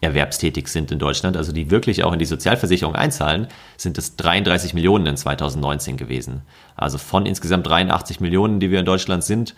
erwerbstätig 0.01 0.69
sind 0.69 0.93
in 0.93 0.99
Deutschland, 0.99 1.37
also 1.37 1.53
die 1.53 1.71
wirklich 1.71 2.05
auch 2.05 2.13
in 2.13 2.19
die 2.19 2.25
Sozialversicherung 2.25 2.95
einzahlen, 2.95 3.49
sind 3.77 3.97
es 3.99 4.17
33 4.17 4.75
Millionen 4.75 5.07
in 5.07 5.17
2019 5.17 5.97
gewesen. 5.97 6.43
Also 6.77 6.99
von 6.99 7.27
insgesamt 7.27 7.67
83 7.67 8.21
Millionen, 8.21 8.61
die 8.61 8.71
wir 8.71 8.81
in 8.81 8.87
Deutschland 8.87 9.25
sind, 9.25 9.55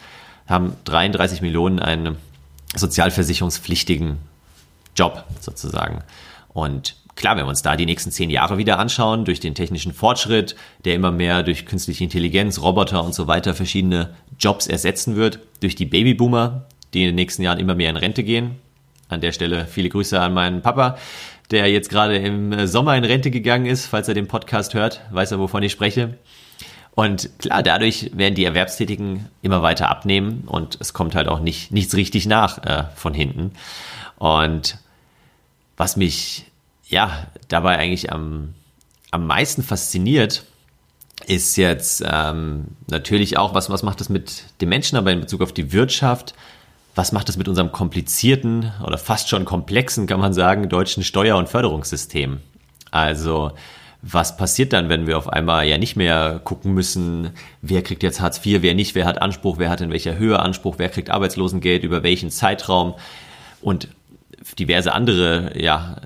haben 0.47 0.77
33 0.85 1.43
Millionen 1.43 1.81
einen 1.81 2.17
sozialversicherungspflichtigen 2.75 4.19
Job 4.95 5.25
sozusagen. 5.41 6.03
Und 6.49 6.97
klar, 7.17 7.37
wenn 7.37 7.45
wir 7.45 7.49
uns 7.49 7.63
da 7.63 7.77
die 7.77 7.87
nächsten 7.87 8.13
zehn 8.13 8.31
Jahre 8.31 8.59
wieder 8.59 8.79
anschauen, 8.79 9.25
durch 9.25 9.41
den 9.41 9.55
technischen 9.55 9.93
Fortschritt, 9.93 10.55
der 10.85 10.95
immer 10.95 11.11
mehr 11.11 11.43
durch 11.43 11.67
künstliche 11.67 12.05
Intelligenz, 12.05 12.61
Roboter 12.61 13.03
und 13.03 13.15
so 13.15 13.27
weiter 13.27 13.55
verschiedene 13.55 14.15
Jobs 14.39 14.67
ersetzen 14.67 15.17
wird, 15.17 15.41
durch 15.61 15.75
die 15.75 15.87
Babyboomer, 15.87 16.67
die 16.95 17.03
in 17.03 17.09
den 17.09 17.15
nächsten 17.17 17.43
Jahren 17.43 17.59
immer 17.59 17.75
mehr 17.75 17.91
in 17.91 17.97
Rente 17.97 18.23
gehen, 18.23 18.57
an 19.09 19.21
der 19.21 19.33
Stelle 19.33 19.67
viele 19.67 19.89
Grüße 19.89 20.21
an 20.21 20.35
meinen 20.35 20.63
Papa, 20.63 20.99
der 21.51 21.71
jetzt 21.71 21.91
gerade 21.91 22.17
im 22.17 22.67
Sommer 22.67 22.97
in 22.97 23.05
Rente 23.05 23.31
gegangen 23.31 23.67
ist. 23.67 23.87
Falls 23.87 24.09
er 24.09 24.15
den 24.15 24.29
Podcast 24.29 24.75
hört, 24.75 25.01
weiß 25.11 25.33
er, 25.33 25.39
wovon 25.39 25.63
ich 25.63 25.73
spreche. 25.73 26.19
Und 26.95 27.31
klar, 27.39 27.63
dadurch 27.63 28.11
werden 28.15 28.35
die 28.35 28.45
Erwerbstätigen 28.45 29.29
immer 29.43 29.63
weiter 29.63 29.91
abnehmen 29.91 30.45
und 30.47 30.79
es 30.81 30.95
kommt 30.95 31.15
halt 31.15 31.29
auch 31.29 31.41
nicht, 31.41 31.71
nichts 31.71 31.95
richtig 31.95 32.27
nach 32.27 32.65
äh, 32.65 32.85
von 32.95 33.13
hinten. 33.13 33.53
Und 34.17 34.79
was 35.77 35.97
mich 35.97 36.47
ja 36.89 37.27
dabei 37.49 37.79
eigentlich 37.79 38.13
am, 38.13 38.55
am 39.11 39.27
meisten 39.27 39.63
fasziniert, 39.63 40.45
ist 41.27 41.57
jetzt 41.57 42.05
ähm, 42.07 42.67
natürlich 42.89 43.39
auch, 43.39 43.55
was, 43.55 43.71
was 43.71 43.83
macht 43.83 44.01
das 44.01 44.09
mit 44.09 44.45
den 44.61 44.69
Menschen, 44.69 44.97
aber 44.97 45.13
in 45.13 45.21
Bezug 45.21 45.41
auf 45.41 45.53
die 45.53 45.73
Wirtschaft, 45.73 46.35
was 46.95 47.13
macht 47.13 47.29
das 47.29 47.37
mit 47.37 47.49
unserem 47.49 47.73
komplizierten 47.73 48.73
oder 48.85 48.99
fast 48.99 49.29
schon 49.29 49.45
komplexen, 49.45 50.07
kann 50.07 50.21
man 50.21 50.33
sagen, 50.33 50.69
deutschen 50.69 51.03
Steuer- 51.03 51.37
und 51.37 51.49
Förderungssystem? 51.49 52.41
Also, 52.91 53.53
was 54.03 54.37
passiert 54.37 54.73
dann, 54.73 54.89
wenn 54.89 55.07
wir 55.07 55.19
auf 55.19 55.29
einmal 55.29 55.67
ja 55.67 55.79
nicht 55.79 55.97
mehr 55.97 56.41
gucken 56.45 56.75
müssen, 56.75 57.31
wer 57.61 57.83
kriegt 57.83 58.03
jetzt 58.03 58.21
Hartz 58.21 58.45
IV, 58.45 58.63
wer 58.63 58.75
nicht, 58.75 58.95
wer 58.95 59.05
hat 59.05 59.21
Anspruch, 59.21 59.59
wer 59.59 59.69
hat 59.69 59.81
in 59.81 59.91
welcher 59.91 60.17
Höhe 60.17 60.39
Anspruch, 60.39 60.77
wer 60.79 60.89
kriegt 60.89 61.11
Arbeitslosengeld, 61.11 61.83
über 61.83 62.03
welchen 62.03 62.31
Zeitraum 62.31 62.95
und 63.61 63.89
diverse 64.59 64.93
andere 64.93 65.61
ja, 65.61 65.97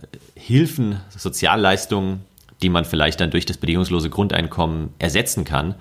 Hilfen, 0.40 1.00
Sozialleistungen, 1.10 2.24
die 2.62 2.70
man 2.70 2.84
vielleicht 2.84 3.20
dann 3.20 3.30
durch 3.30 3.46
das 3.46 3.58
bedingungslose 3.58 4.08
Grundeinkommen 4.08 4.90
ersetzen 4.98 5.44
kann. 5.44 5.74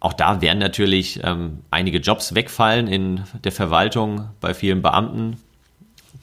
Auch 0.00 0.12
da 0.12 0.42
werden 0.42 0.58
natürlich 0.58 1.20
ähm, 1.22 1.60
einige 1.70 1.98
Jobs 1.98 2.34
wegfallen 2.34 2.88
in 2.88 3.22
der 3.42 3.52
Verwaltung 3.52 4.28
bei 4.40 4.54
vielen 4.54 4.82
Beamten. 4.82 5.38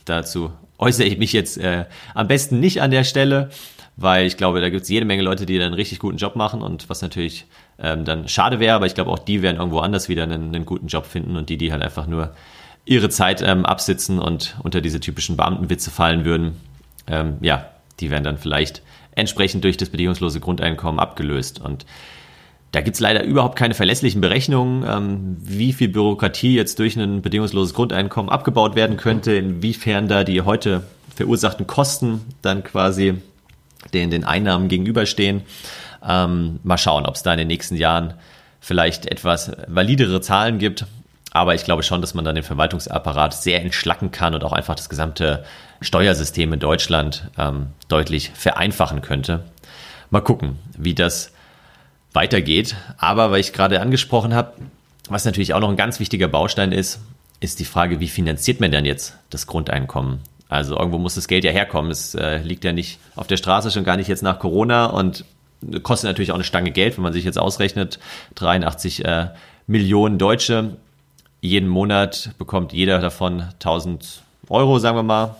Dazu 0.05 0.51
äußere 0.77 1.07
ich 1.07 1.17
mich 1.17 1.33
jetzt 1.33 1.57
äh, 1.57 1.85
am 2.13 2.27
besten 2.27 2.59
nicht 2.59 2.81
an 2.81 2.91
der 2.91 3.03
Stelle, 3.03 3.49
weil 3.95 4.25
ich 4.25 4.37
glaube, 4.37 4.61
da 4.61 4.69
gibt 4.69 4.83
es 4.83 4.89
jede 4.89 5.05
Menge 5.05 5.23
Leute, 5.23 5.45
die 5.45 5.57
dann 5.57 5.67
einen 5.67 5.75
richtig 5.75 5.99
guten 5.99 6.17
Job 6.17 6.35
machen 6.35 6.61
und 6.61 6.89
was 6.89 7.01
natürlich 7.01 7.45
ähm, 7.79 8.05
dann 8.05 8.27
schade 8.27 8.59
wäre, 8.59 8.75
aber 8.75 8.85
ich 8.85 8.93
glaube 8.93 9.09
auch 9.09 9.19
die 9.19 9.41
werden 9.41 9.57
irgendwo 9.57 9.79
anders 9.79 10.09
wieder 10.09 10.23
einen, 10.23 10.53
einen, 10.53 10.65
guten 10.65 10.87
Job 10.87 11.05
finden 11.05 11.35
und 11.35 11.49
die, 11.49 11.57
die 11.57 11.71
halt 11.71 11.81
einfach 11.81 12.07
nur 12.07 12.35
ihre 12.85 13.09
Zeit 13.09 13.41
ähm, 13.41 13.65
absitzen 13.65 14.19
und 14.19 14.57
unter 14.63 14.81
diese 14.81 14.99
typischen 14.99 15.37
Beamtenwitze 15.37 15.91
fallen 15.91 16.25
würden, 16.25 16.57
ähm, 17.11 17.37
ja, 17.41 17.69
die 17.99 18.09
werden 18.09 18.23
dann 18.23 18.37
vielleicht 18.37 18.81
entsprechend 19.13 19.63
durch 19.63 19.77
das 19.77 19.89
bedingungslose 19.89 20.39
Grundeinkommen 20.39 20.99
abgelöst 20.99 21.59
und 21.59 21.85
da 22.71 22.79
gibt's 22.79 23.01
leider 23.01 23.23
überhaupt 23.23 23.57
keine 23.57 23.73
verlässlichen 23.73 24.21
Berechnungen, 24.21 24.85
ähm, 24.87 25.37
wie 25.41 25.73
viel 25.73 25.89
Bürokratie 25.89 26.55
jetzt 26.55 26.79
durch 26.79 26.95
ein 26.95 27.21
bedingungsloses 27.21 27.73
Grundeinkommen 27.73 28.31
abgebaut 28.31 28.75
werden 28.75 28.95
könnte, 28.95 29.33
inwiefern 29.33 30.07
da 30.07 30.23
die 30.23 30.41
heute 30.41 30.83
verursachten 31.13 31.67
Kosten 31.67 32.21
dann 32.41 32.63
quasi 32.63 33.15
den, 33.93 34.09
den 34.09 34.23
Einnahmen 34.23 34.69
gegenüberstehen. 34.69 35.41
Ähm, 36.07 36.59
mal 36.63 36.77
schauen, 36.77 37.05
ob 37.05 37.15
es 37.15 37.23
da 37.23 37.33
in 37.33 37.39
den 37.39 37.47
nächsten 37.47 37.75
Jahren 37.75 38.13
vielleicht 38.61 39.05
etwas 39.05 39.51
validere 39.67 40.21
Zahlen 40.21 40.57
gibt. 40.57 40.85
Aber 41.31 41.55
ich 41.55 41.63
glaube 41.63 41.83
schon, 41.83 42.01
dass 42.01 42.13
man 42.13 42.25
dann 42.25 42.35
den 42.35 42.43
Verwaltungsapparat 42.43 43.33
sehr 43.33 43.61
entschlacken 43.61 44.11
kann 44.11 44.35
und 44.35 44.43
auch 44.43 44.51
einfach 44.51 44.75
das 44.75 44.89
gesamte 44.89 45.43
Steuersystem 45.79 46.51
in 46.53 46.59
Deutschland 46.59 47.29
ähm, 47.37 47.67
deutlich 47.87 48.31
vereinfachen 48.33 49.01
könnte. 49.01 49.45
Mal 50.09 50.21
gucken, 50.21 50.59
wie 50.77 50.93
das 50.93 51.31
weitergeht. 52.13 52.75
Aber 52.97 53.31
weil 53.31 53.39
ich 53.39 53.53
gerade 53.53 53.79
angesprochen 53.81 54.35
habe, 54.35 54.53
was 55.09 55.25
natürlich 55.25 55.53
auch 55.53 55.61
noch 55.61 55.69
ein 55.69 55.77
ganz 55.77 55.99
wichtiger 55.99 56.27
Baustein 56.27 56.71
ist, 56.71 56.99
ist 57.39 57.59
die 57.59 57.65
Frage, 57.65 57.99
wie 57.99 58.07
finanziert 58.07 58.59
man 58.59 58.71
denn 58.71 58.85
jetzt 58.85 59.15
das 59.29 59.47
Grundeinkommen? 59.47 60.19
Also 60.47 60.77
irgendwo 60.77 60.97
muss 60.97 61.15
das 61.15 61.29
Geld 61.29 61.45
ja 61.45 61.51
herkommen. 61.51 61.91
Es 61.91 62.13
äh, 62.13 62.37
liegt 62.39 62.65
ja 62.65 62.73
nicht 62.73 62.99
auf 63.15 63.27
der 63.27 63.37
Straße, 63.37 63.71
schon 63.71 63.85
gar 63.85 63.95
nicht 63.95 64.09
jetzt 64.09 64.21
nach 64.21 64.37
Corona 64.37 64.87
und 64.87 65.23
kostet 65.81 66.09
natürlich 66.09 66.31
auch 66.31 66.35
eine 66.35 66.43
Stange 66.43 66.71
Geld, 66.71 66.97
wenn 66.97 67.03
man 67.03 67.13
sich 67.13 67.23
jetzt 67.23 67.39
ausrechnet. 67.39 67.99
83 68.35 69.05
äh, 69.05 69.27
Millionen 69.65 70.17
Deutsche. 70.17 70.75
Jeden 71.41 71.67
Monat 71.67 72.31
bekommt 72.37 72.71
jeder 72.71 72.99
davon 72.99 73.41
1000 73.41 74.21
Euro, 74.49 74.77
sagen 74.77 74.95
wir 74.95 75.03
mal. 75.03 75.35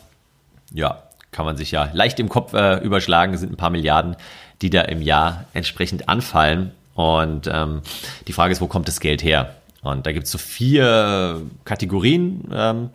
Ja, 0.73 1.03
kann 1.31 1.45
man 1.45 1.57
sich 1.57 1.71
ja 1.71 1.89
leicht 1.93 2.19
im 2.19 2.27
Kopf 2.27 2.53
äh, 2.53 2.77
überschlagen, 2.79 3.37
sind 3.37 3.53
ein 3.53 3.57
paar 3.57 3.69
Milliarden, 3.69 4.15
die 4.61 4.71
da 4.71 4.81
im 4.81 5.01
Jahr 5.01 5.45
entsprechend 5.53 6.09
anfallen. 6.09 6.71
Und 6.95 7.49
ähm, 7.51 7.81
die 8.27 8.33
Frage 8.33 8.51
ist, 8.51 8.61
wo 8.61 8.67
kommt 8.67 8.87
das 8.87 8.99
Geld 8.99 9.23
her? 9.23 9.55
Und 9.83 10.05
da 10.05 10.11
gibt 10.11 10.25
es 10.25 10.31
so 10.31 10.37
vier 10.39 11.41
Kategorien, 11.65 12.49
ähm, 12.51 12.89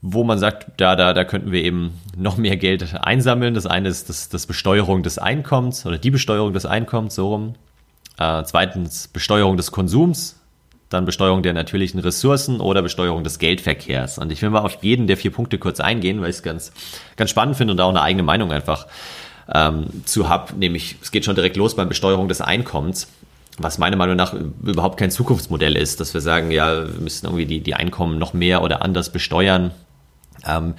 wo 0.00 0.24
man 0.24 0.38
sagt, 0.38 0.80
da, 0.80 0.96
da, 0.96 1.12
da 1.12 1.24
könnten 1.24 1.52
wir 1.52 1.62
eben 1.62 2.00
noch 2.16 2.36
mehr 2.36 2.56
Geld 2.56 2.94
einsammeln. 2.94 3.54
Das 3.54 3.66
eine 3.66 3.88
ist 3.88 4.08
das, 4.08 4.28
das 4.28 4.46
Besteuerung 4.46 5.02
des 5.02 5.18
Einkommens 5.18 5.86
oder 5.86 5.98
die 5.98 6.10
Besteuerung 6.10 6.52
des 6.52 6.66
Einkommens, 6.66 7.16
so 7.16 7.28
rum. 7.28 7.54
Äh, 8.18 8.42
zweitens 8.44 9.08
Besteuerung 9.08 9.56
des 9.56 9.70
Konsums, 9.70 10.40
dann 10.92 11.04
Besteuerung 11.04 11.42
der 11.42 11.52
natürlichen 11.52 12.00
Ressourcen 12.00 12.60
oder 12.60 12.82
Besteuerung 12.82 13.24
des 13.24 13.38
Geldverkehrs. 13.38 14.18
Und 14.18 14.32
ich 14.32 14.42
will 14.42 14.50
mal 14.50 14.60
auf 14.60 14.78
jeden 14.82 15.06
der 15.06 15.16
vier 15.16 15.32
Punkte 15.32 15.58
kurz 15.58 15.80
eingehen, 15.80 16.20
weil 16.20 16.30
ich 16.30 16.36
es 16.36 16.42
ganz, 16.42 16.72
ganz 17.16 17.30
spannend 17.30 17.56
finde 17.56 17.72
und 17.72 17.80
auch 17.80 17.90
eine 17.90 18.02
eigene 18.02 18.22
Meinung 18.22 18.52
einfach 18.52 18.86
ähm, 19.52 19.86
zu 20.04 20.28
habe. 20.28 20.54
Nämlich, 20.56 20.96
es 21.02 21.10
geht 21.10 21.24
schon 21.24 21.34
direkt 21.34 21.56
los 21.56 21.76
beim 21.76 21.88
Besteuerung 21.88 22.28
des 22.28 22.40
Einkommens 22.40 23.08
was 23.58 23.78
meiner 23.78 23.96
Meinung 23.96 24.16
nach 24.16 24.34
überhaupt 24.34 24.98
kein 24.98 25.10
Zukunftsmodell 25.10 25.76
ist, 25.76 26.00
dass 26.00 26.14
wir 26.14 26.20
sagen, 26.20 26.50
ja, 26.50 26.86
wir 26.86 27.00
müssen 27.00 27.26
irgendwie 27.26 27.46
die, 27.46 27.60
die 27.60 27.74
Einkommen 27.74 28.18
noch 28.18 28.32
mehr 28.32 28.62
oder 28.62 28.82
anders 28.82 29.12
besteuern. 29.12 29.72
Ähm, 30.46 30.74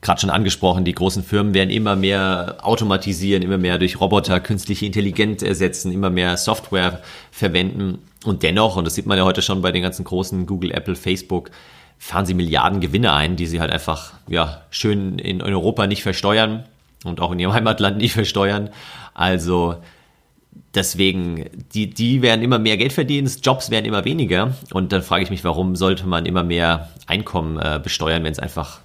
Gerade 0.00 0.20
schon 0.20 0.30
angesprochen, 0.30 0.84
die 0.84 0.94
großen 0.94 1.22
Firmen 1.22 1.54
werden 1.54 1.70
immer 1.70 1.94
mehr 1.94 2.56
automatisieren, 2.62 3.42
immer 3.42 3.58
mehr 3.58 3.78
durch 3.78 4.00
Roboter 4.00 4.40
künstliche 4.40 4.84
Intelligenz 4.84 5.42
ersetzen, 5.42 5.92
immer 5.92 6.10
mehr 6.10 6.36
Software 6.36 7.00
verwenden. 7.30 7.98
Und 8.24 8.42
dennoch, 8.42 8.76
und 8.76 8.84
das 8.84 8.94
sieht 8.94 9.06
man 9.06 9.18
ja 9.18 9.24
heute 9.24 9.42
schon 9.42 9.62
bei 9.62 9.72
den 9.72 9.82
ganzen 9.82 10.04
großen 10.04 10.46
Google, 10.46 10.70
Apple, 10.70 10.94
Facebook, 10.94 11.50
fahren 11.98 12.26
sie 12.26 12.34
Milliarden 12.34 12.80
Gewinne 12.80 13.12
ein, 13.12 13.36
die 13.36 13.46
sie 13.46 13.60
halt 13.60 13.70
einfach 13.70 14.12
ja, 14.28 14.62
schön 14.70 15.18
in 15.18 15.40
Europa 15.42 15.86
nicht 15.86 16.02
versteuern 16.02 16.64
und 17.04 17.20
auch 17.20 17.32
in 17.32 17.38
ihrem 17.38 17.52
Heimatland 17.54 17.98
nicht 17.98 18.12
versteuern. 18.12 18.70
Also 19.14 19.76
deswegen, 20.74 21.46
die, 21.74 21.90
die 21.90 22.22
werden 22.22 22.42
immer 22.42 22.58
mehr 22.58 22.76
Geld 22.76 22.92
verdienen, 22.92 23.30
Jobs 23.42 23.70
werden 23.70 23.84
immer 23.84 24.04
weniger. 24.04 24.54
Und 24.72 24.92
dann 24.92 25.02
frage 25.02 25.24
ich 25.24 25.30
mich, 25.30 25.44
warum 25.44 25.76
sollte 25.76 26.06
man 26.06 26.26
immer 26.26 26.42
mehr 26.42 26.88
Einkommen 27.06 27.58
äh, 27.58 27.80
besteuern, 27.82 28.24
wenn 28.24 28.32
es 28.32 28.38
einfach 28.38 28.80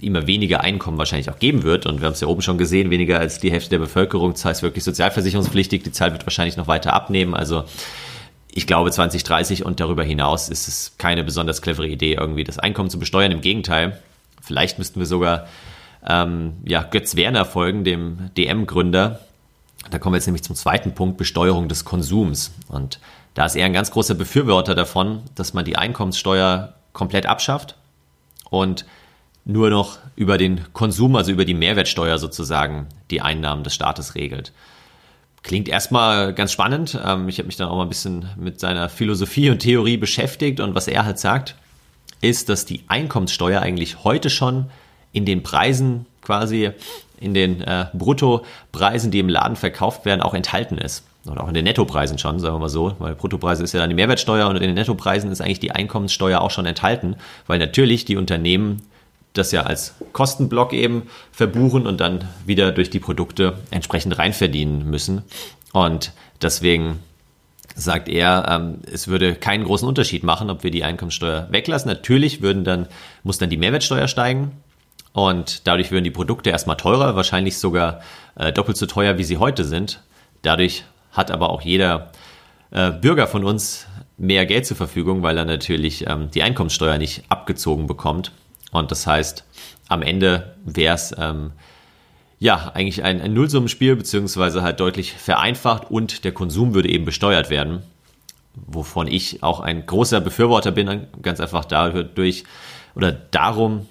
immer 0.00 0.26
weniger 0.26 0.60
Einkommen 0.60 0.98
wahrscheinlich 0.98 1.30
auch 1.30 1.38
geben 1.38 1.62
wird. 1.62 1.86
Und 1.86 2.00
wir 2.00 2.06
haben 2.06 2.12
es 2.12 2.20
ja 2.20 2.28
oben 2.28 2.42
schon 2.42 2.58
gesehen, 2.58 2.90
weniger 2.90 3.18
als 3.18 3.40
die 3.40 3.50
Hälfte 3.50 3.70
der 3.70 3.78
Bevölkerung, 3.78 4.32
das 4.32 4.44
heißt 4.44 4.62
wirklich 4.62 4.84
sozialversicherungspflichtig. 4.84 5.82
Die 5.82 5.92
Zahl 5.92 6.12
wird 6.12 6.26
wahrscheinlich 6.26 6.56
noch 6.56 6.68
weiter 6.68 6.92
abnehmen. 6.92 7.34
Also 7.34 7.64
ich 8.52 8.66
glaube 8.66 8.90
2030 8.90 9.64
und 9.64 9.80
darüber 9.80 10.02
hinaus 10.02 10.48
ist 10.48 10.68
es 10.68 10.94
keine 10.98 11.24
besonders 11.24 11.62
clevere 11.62 11.86
Idee, 11.86 12.14
irgendwie 12.14 12.44
das 12.44 12.58
Einkommen 12.58 12.90
zu 12.90 12.98
besteuern. 12.98 13.32
Im 13.32 13.40
Gegenteil, 13.40 14.00
vielleicht 14.42 14.78
müssten 14.78 14.98
wir 14.98 15.06
sogar 15.06 15.46
ähm, 16.06 16.54
ja, 16.64 16.82
Götz 16.82 17.16
Werner 17.16 17.44
folgen, 17.44 17.84
dem 17.84 18.30
DM-Gründer. 18.36 19.20
Da 19.90 19.98
kommen 19.98 20.14
wir 20.14 20.18
jetzt 20.18 20.26
nämlich 20.26 20.42
zum 20.42 20.56
zweiten 20.56 20.94
Punkt, 20.94 21.16
Besteuerung 21.16 21.68
des 21.68 21.84
Konsums. 21.84 22.52
Und 22.68 23.00
da 23.34 23.46
ist 23.46 23.56
er 23.56 23.66
ein 23.66 23.72
ganz 23.72 23.90
großer 23.90 24.14
Befürworter 24.14 24.74
davon, 24.74 25.22
dass 25.34 25.54
man 25.54 25.64
die 25.64 25.76
Einkommenssteuer 25.76 26.74
komplett 26.92 27.26
abschafft 27.26 27.76
und 28.50 28.84
nur 29.44 29.70
noch 29.70 29.98
über 30.16 30.38
den 30.38 30.72
Konsum, 30.72 31.16
also 31.16 31.32
über 31.32 31.44
die 31.44 31.54
Mehrwertsteuer 31.54 32.18
sozusagen, 32.18 32.88
die 33.10 33.20
Einnahmen 33.20 33.64
des 33.64 33.74
Staates 33.74 34.14
regelt. 34.14 34.52
Klingt 35.42 35.68
erstmal 35.68 36.34
ganz 36.34 36.52
spannend. 36.52 36.98
Ähm, 37.04 37.28
ich 37.28 37.38
habe 37.38 37.46
mich 37.46 37.56
dann 37.56 37.68
auch 37.68 37.76
mal 37.76 37.84
ein 37.84 37.88
bisschen 37.88 38.26
mit 38.36 38.60
seiner 38.60 38.88
Philosophie 38.88 39.50
und 39.50 39.60
Theorie 39.60 39.96
beschäftigt 39.96 40.60
und 40.60 40.74
was 40.74 40.86
er 40.86 41.04
halt 41.04 41.18
sagt, 41.18 41.56
ist, 42.20 42.48
dass 42.48 42.66
die 42.66 42.82
Einkommenssteuer 42.88 43.62
eigentlich 43.62 44.04
heute 44.04 44.28
schon 44.28 44.66
in 45.12 45.24
den 45.24 45.42
Preisen 45.42 46.06
quasi, 46.22 46.70
in 47.18 47.34
den 47.34 47.62
äh, 47.62 47.86
Bruttopreisen, 47.94 49.10
die 49.10 49.18
im 49.18 49.28
Laden 49.28 49.56
verkauft 49.56 50.04
werden, 50.04 50.20
auch 50.20 50.34
enthalten 50.34 50.78
ist. 50.78 51.04
Oder 51.26 51.44
auch 51.44 51.48
in 51.48 51.54
den 51.54 51.64
Nettopreisen 51.64 52.18
schon, 52.18 52.38
sagen 52.38 52.54
wir 52.54 52.60
mal 52.60 52.68
so, 52.68 52.94
weil 52.98 53.14
Bruttopreise 53.14 53.62
ist 53.62 53.72
ja 53.72 53.80
dann 53.80 53.90
die 53.90 53.96
Mehrwertsteuer 53.96 54.48
und 54.48 54.56
in 54.56 54.62
den 54.62 54.74
Nettopreisen 54.74 55.30
ist 55.30 55.40
eigentlich 55.40 55.60
die 55.60 55.72
Einkommenssteuer 55.72 56.40
auch 56.40 56.50
schon 56.50 56.64
enthalten, 56.64 57.16
weil 57.46 57.58
natürlich 57.58 58.06
die 58.06 58.16
Unternehmen 58.16 58.82
das 59.32 59.52
ja 59.52 59.62
als 59.62 59.94
Kostenblock 60.12 60.72
eben 60.72 61.02
verbuchen 61.32 61.86
und 61.86 62.00
dann 62.00 62.28
wieder 62.46 62.72
durch 62.72 62.90
die 62.90 63.00
Produkte 63.00 63.58
entsprechend 63.70 64.18
reinverdienen 64.18 64.88
müssen. 64.90 65.22
Und 65.72 66.12
deswegen 66.42 66.98
sagt 67.76 68.08
er, 68.08 68.46
ähm, 68.48 68.78
es 68.92 69.08
würde 69.08 69.34
keinen 69.34 69.64
großen 69.64 69.86
Unterschied 69.86 70.24
machen, 70.24 70.50
ob 70.50 70.64
wir 70.64 70.70
die 70.70 70.84
Einkommensteuer 70.84 71.48
weglassen. 71.50 71.88
Natürlich 71.88 72.42
würden 72.42 72.64
dann, 72.64 72.88
muss 73.22 73.38
dann 73.38 73.50
die 73.50 73.56
Mehrwertsteuer 73.56 74.08
steigen 74.08 74.52
und 75.12 75.66
dadurch 75.66 75.90
würden 75.90 76.04
die 76.04 76.10
Produkte 76.10 76.50
erstmal 76.50 76.76
teurer, 76.76 77.16
wahrscheinlich 77.16 77.58
sogar 77.58 78.00
äh, 78.36 78.52
doppelt 78.52 78.76
so 78.76 78.86
teuer, 78.86 79.18
wie 79.18 79.24
sie 79.24 79.38
heute 79.38 79.64
sind. 79.64 80.02
Dadurch 80.42 80.84
hat 81.12 81.30
aber 81.30 81.50
auch 81.50 81.62
jeder 81.62 82.12
äh, 82.70 82.90
Bürger 82.90 83.26
von 83.26 83.44
uns 83.44 83.86
mehr 84.16 84.46
Geld 84.46 84.66
zur 84.66 84.76
Verfügung, 84.76 85.22
weil 85.22 85.38
er 85.38 85.44
natürlich 85.44 86.06
ähm, 86.06 86.30
die 86.32 86.42
Einkommenssteuer 86.42 86.98
nicht 86.98 87.24
abgezogen 87.28 87.86
bekommt. 87.86 88.32
Und 88.70 88.90
das 88.90 89.06
heißt, 89.06 89.44
am 89.88 90.02
Ende 90.02 90.54
wäre 90.64 90.94
es 90.94 91.14
ähm, 91.18 91.52
ja 92.38 92.70
eigentlich 92.74 93.02
ein, 93.02 93.20
ein 93.20 93.34
Nullsummenspiel, 93.34 93.96
beziehungsweise 93.96 94.62
halt 94.62 94.80
deutlich 94.80 95.12
vereinfacht 95.12 95.90
und 95.90 96.24
der 96.24 96.32
Konsum 96.32 96.74
würde 96.74 96.88
eben 96.88 97.04
besteuert 97.04 97.50
werden. 97.50 97.82
Wovon 98.54 99.06
ich 99.06 99.42
auch 99.42 99.60
ein 99.60 99.86
großer 99.86 100.20
Befürworter 100.20 100.72
bin, 100.72 101.06
ganz 101.22 101.40
einfach 101.40 101.64
dadurch 101.64 102.44
oder 102.94 103.12
darum, 103.12 103.86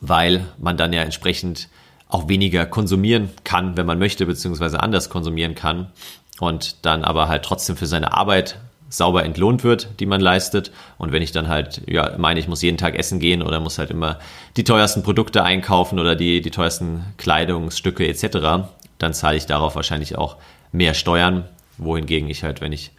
weil 0.00 0.44
man 0.58 0.76
dann 0.76 0.92
ja 0.92 1.02
entsprechend 1.02 1.68
auch 2.08 2.28
weniger 2.28 2.66
konsumieren 2.66 3.30
kann, 3.44 3.76
wenn 3.76 3.86
man 3.86 3.98
möchte, 3.98 4.26
beziehungsweise 4.26 4.82
anders 4.82 5.10
konsumieren 5.10 5.54
kann 5.54 5.92
und 6.40 6.84
dann 6.84 7.04
aber 7.04 7.28
halt 7.28 7.44
trotzdem 7.44 7.76
für 7.76 7.86
seine 7.86 8.12
Arbeit 8.12 8.58
sauber 8.90 9.24
entlohnt 9.24 9.64
wird, 9.64 9.88
die 10.00 10.06
man 10.06 10.20
leistet. 10.20 10.72
Und 10.98 11.12
wenn 11.12 11.22
ich 11.22 11.32
dann 11.32 11.48
halt, 11.48 11.82
ja, 11.86 12.16
meine, 12.18 12.40
ich 12.40 12.48
muss 12.48 12.60
jeden 12.60 12.76
Tag 12.76 12.96
essen 12.96 13.20
gehen 13.20 13.42
oder 13.42 13.60
muss 13.60 13.78
halt 13.78 13.90
immer 13.90 14.18
die 14.56 14.64
teuersten 14.64 15.02
Produkte 15.02 15.42
einkaufen 15.42 15.98
oder 15.98 16.16
die, 16.16 16.42
die 16.42 16.50
teuersten 16.50 17.04
Kleidungsstücke 17.16 18.06
etc., 18.06 18.68
dann 18.98 19.14
zahle 19.14 19.38
ich 19.38 19.46
darauf 19.46 19.76
wahrscheinlich 19.76 20.18
auch 20.18 20.36
mehr 20.72 20.92
Steuern, 20.92 21.44
wohingegen 21.78 22.28
ich 22.28 22.42
halt, 22.42 22.60
wenn 22.60 22.72
ich 22.72 22.90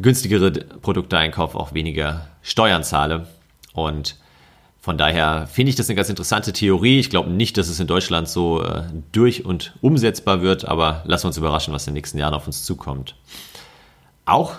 günstigere 0.00 0.50
Produkte 0.50 1.18
einkaufe, 1.18 1.58
auch 1.58 1.74
weniger 1.74 2.28
Steuern 2.40 2.82
zahle. 2.82 3.26
Und 3.74 4.16
von 4.80 4.98
daher 4.98 5.46
finde 5.46 5.70
ich 5.70 5.76
das 5.76 5.88
eine 5.88 5.96
ganz 5.96 6.08
interessante 6.08 6.52
Theorie. 6.52 6.98
Ich 6.98 7.10
glaube 7.10 7.30
nicht, 7.30 7.56
dass 7.56 7.68
es 7.68 7.80
in 7.80 7.86
Deutschland 7.86 8.28
so 8.28 8.62
äh, 8.62 8.82
durch 9.12 9.44
und 9.44 9.74
umsetzbar 9.80 10.42
wird, 10.42 10.64
aber 10.64 11.02
lassen 11.06 11.24
wir 11.24 11.28
uns 11.28 11.38
überraschen, 11.38 11.74
was 11.74 11.86
in 11.86 11.92
den 11.92 11.98
nächsten 11.98 12.18
Jahren 12.18 12.34
auf 12.34 12.46
uns 12.46 12.64
zukommt. 12.64 13.16
Auch 14.26 14.54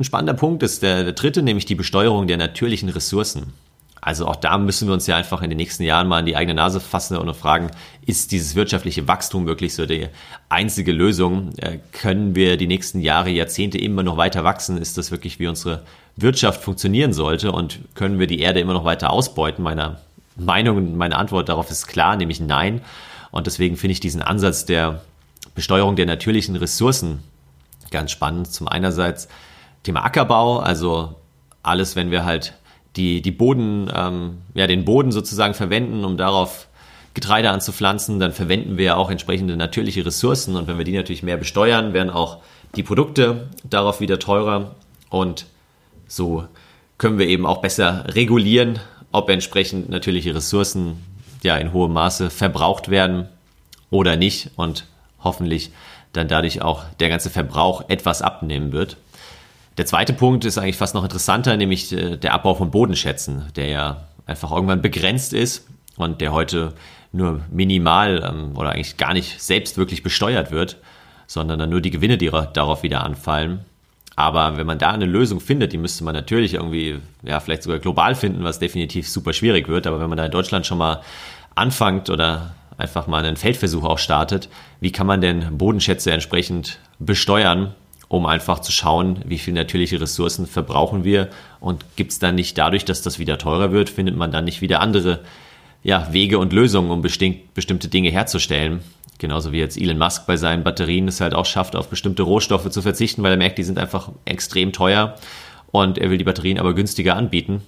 ein 0.00 0.04
spannender 0.04 0.34
Punkt 0.34 0.62
ist 0.62 0.82
der, 0.82 1.04
der 1.04 1.12
dritte, 1.12 1.42
nämlich 1.42 1.66
die 1.66 1.74
Besteuerung 1.74 2.26
der 2.26 2.38
natürlichen 2.38 2.88
Ressourcen. 2.88 3.52
Also 4.00 4.26
auch 4.26 4.36
da 4.36 4.56
müssen 4.56 4.88
wir 4.88 4.94
uns 4.94 5.06
ja 5.06 5.16
einfach 5.16 5.42
in 5.42 5.50
den 5.50 5.58
nächsten 5.58 5.82
Jahren 5.82 6.08
mal 6.08 6.20
in 6.20 6.26
die 6.26 6.36
eigene 6.36 6.54
Nase 6.54 6.80
fassen 6.80 7.18
und 7.18 7.34
fragen, 7.34 7.70
ist 8.06 8.32
dieses 8.32 8.54
wirtschaftliche 8.54 9.06
Wachstum 9.06 9.46
wirklich 9.46 9.74
so 9.74 9.84
die 9.84 10.06
einzige 10.48 10.92
Lösung? 10.92 11.52
Äh, 11.58 11.80
können 11.92 12.34
wir 12.34 12.56
die 12.56 12.66
nächsten 12.66 13.00
Jahre, 13.00 13.28
Jahrzehnte 13.28 13.76
immer 13.76 14.02
noch 14.02 14.16
weiter 14.16 14.42
wachsen? 14.42 14.78
Ist 14.78 14.96
das 14.96 15.10
wirklich, 15.10 15.38
wie 15.38 15.48
unsere 15.48 15.82
Wirtschaft 16.16 16.62
funktionieren 16.62 17.12
sollte? 17.12 17.52
Und 17.52 17.80
können 17.94 18.18
wir 18.18 18.26
die 18.26 18.40
Erde 18.40 18.60
immer 18.60 18.72
noch 18.72 18.86
weiter 18.86 19.10
ausbeuten? 19.10 19.62
Meine 19.62 19.98
Meinung 20.34 20.78
und 20.78 20.96
meine 20.96 21.16
Antwort 21.16 21.50
darauf 21.50 21.70
ist 21.70 21.86
klar, 21.86 22.16
nämlich 22.16 22.40
nein. 22.40 22.80
Und 23.32 23.46
deswegen 23.46 23.76
finde 23.76 23.92
ich 23.92 24.00
diesen 24.00 24.22
Ansatz 24.22 24.64
der 24.64 25.02
Besteuerung 25.54 25.94
der 25.96 26.06
natürlichen 26.06 26.56
Ressourcen 26.56 27.18
ganz 27.90 28.12
spannend. 28.12 28.50
Zum 28.50 28.66
einerseits 28.66 29.28
Thema 29.82 30.04
Ackerbau, 30.04 30.58
also 30.58 31.16
alles, 31.62 31.96
wenn 31.96 32.10
wir 32.10 32.24
halt 32.24 32.54
die, 32.96 33.22
die 33.22 33.30
Boden, 33.30 33.90
ähm, 33.94 34.38
ja, 34.54 34.66
den 34.66 34.84
Boden 34.84 35.12
sozusagen 35.12 35.54
verwenden, 35.54 36.04
um 36.04 36.16
darauf 36.16 36.68
Getreide 37.14 37.50
anzupflanzen, 37.50 38.20
dann 38.20 38.32
verwenden 38.32 38.76
wir 38.76 38.96
auch 38.96 39.10
entsprechende 39.10 39.56
natürliche 39.56 40.04
Ressourcen. 40.06 40.56
Und 40.56 40.68
wenn 40.68 40.78
wir 40.78 40.84
die 40.84 40.96
natürlich 40.96 41.22
mehr 41.22 41.36
besteuern, 41.36 41.92
werden 41.92 42.10
auch 42.10 42.38
die 42.76 42.82
Produkte 42.82 43.48
darauf 43.64 44.00
wieder 44.00 44.18
teurer. 44.18 44.74
Und 45.08 45.46
so 46.06 46.44
können 46.98 47.18
wir 47.18 47.26
eben 47.26 47.46
auch 47.46 47.58
besser 47.58 48.04
regulieren, 48.08 48.78
ob 49.12 49.28
entsprechend 49.28 49.88
natürliche 49.88 50.34
Ressourcen 50.34 51.04
ja 51.42 51.56
in 51.56 51.72
hohem 51.72 51.92
Maße 51.92 52.30
verbraucht 52.30 52.90
werden 52.90 53.28
oder 53.90 54.16
nicht. 54.16 54.50
Und 54.56 54.86
hoffentlich 55.22 55.72
dann 56.12 56.28
dadurch 56.28 56.62
auch 56.62 56.84
der 56.98 57.08
ganze 57.08 57.30
Verbrauch 57.30 57.84
etwas 57.88 58.22
abnehmen 58.22 58.72
wird. 58.72 58.96
Der 59.80 59.86
zweite 59.86 60.12
Punkt 60.12 60.44
ist 60.44 60.58
eigentlich 60.58 60.76
fast 60.76 60.94
noch 60.94 61.04
interessanter, 61.04 61.56
nämlich 61.56 61.90
äh, 61.90 62.18
der 62.18 62.34
Abbau 62.34 62.54
von 62.54 62.70
Bodenschätzen, 62.70 63.44
der 63.56 63.68
ja 63.68 63.96
einfach 64.26 64.52
irgendwann 64.52 64.82
begrenzt 64.82 65.32
ist 65.32 65.66
und 65.96 66.20
der 66.20 66.34
heute 66.34 66.74
nur 67.12 67.40
minimal 67.50 68.22
ähm, 68.22 68.58
oder 68.58 68.72
eigentlich 68.72 68.98
gar 68.98 69.14
nicht 69.14 69.40
selbst 69.40 69.78
wirklich 69.78 70.02
besteuert 70.02 70.50
wird, 70.50 70.76
sondern 71.26 71.58
dann 71.58 71.70
nur 71.70 71.80
die 71.80 71.90
Gewinne, 71.90 72.18
die 72.18 72.30
darauf 72.52 72.82
wieder 72.82 73.04
anfallen. 73.04 73.60
Aber 74.16 74.58
wenn 74.58 74.66
man 74.66 74.78
da 74.78 74.90
eine 74.90 75.06
Lösung 75.06 75.40
findet, 75.40 75.72
die 75.72 75.78
müsste 75.78 76.04
man 76.04 76.14
natürlich 76.14 76.52
irgendwie, 76.52 76.98
ja, 77.22 77.40
vielleicht 77.40 77.62
sogar 77.62 77.78
global 77.78 78.14
finden, 78.14 78.44
was 78.44 78.58
definitiv 78.58 79.08
super 79.08 79.32
schwierig 79.32 79.66
wird. 79.66 79.86
Aber 79.86 79.98
wenn 79.98 80.10
man 80.10 80.18
da 80.18 80.26
in 80.26 80.30
Deutschland 80.30 80.66
schon 80.66 80.76
mal 80.76 81.00
anfängt 81.54 82.10
oder 82.10 82.54
einfach 82.76 83.06
mal 83.06 83.24
einen 83.24 83.36
Feldversuch 83.36 83.84
auch 83.84 83.98
startet, 83.98 84.50
wie 84.80 84.92
kann 84.92 85.06
man 85.06 85.22
denn 85.22 85.56
Bodenschätze 85.56 86.12
entsprechend 86.12 86.80
besteuern, 86.98 87.74
um 88.10 88.26
einfach 88.26 88.58
zu 88.58 88.72
schauen, 88.72 89.20
wie 89.24 89.38
viel 89.38 89.54
natürliche 89.54 90.00
Ressourcen 90.00 90.44
verbrauchen 90.44 91.04
wir 91.04 91.30
und 91.60 91.84
gibt 91.94 92.10
es 92.10 92.18
dann 92.18 92.34
nicht 92.34 92.58
dadurch, 92.58 92.84
dass 92.84 93.02
das 93.02 93.20
wieder 93.20 93.38
teurer 93.38 93.70
wird, 93.70 93.88
findet 93.88 94.16
man 94.16 94.32
dann 94.32 94.44
nicht 94.44 94.60
wieder 94.62 94.80
andere 94.80 95.20
ja, 95.84 96.12
Wege 96.12 96.40
und 96.40 96.52
Lösungen, 96.52 96.90
um 96.90 97.02
bestimmte 97.02 97.86
Dinge 97.86 98.10
herzustellen. 98.10 98.80
Genauso 99.18 99.52
wie 99.52 99.58
jetzt 99.58 99.80
Elon 99.80 99.96
Musk 99.96 100.26
bei 100.26 100.36
seinen 100.36 100.64
Batterien 100.64 101.06
es 101.06 101.20
halt 101.20 101.34
auch 101.34 101.46
schafft, 101.46 101.76
auf 101.76 101.88
bestimmte 101.88 102.24
Rohstoffe 102.24 102.68
zu 102.68 102.82
verzichten, 102.82 103.22
weil 103.22 103.30
er 103.30 103.38
merkt, 103.38 103.58
die 103.58 103.62
sind 103.62 103.78
einfach 103.78 104.10
extrem 104.24 104.72
teuer 104.72 105.14
und 105.70 105.96
er 105.96 106.10
will 106.10 106.18
die 106.18 106.24
Batterien 106.24 106.58
aber 106.58 106.74
günstiger 106.74 107.14
anbieten. 107.14 107.62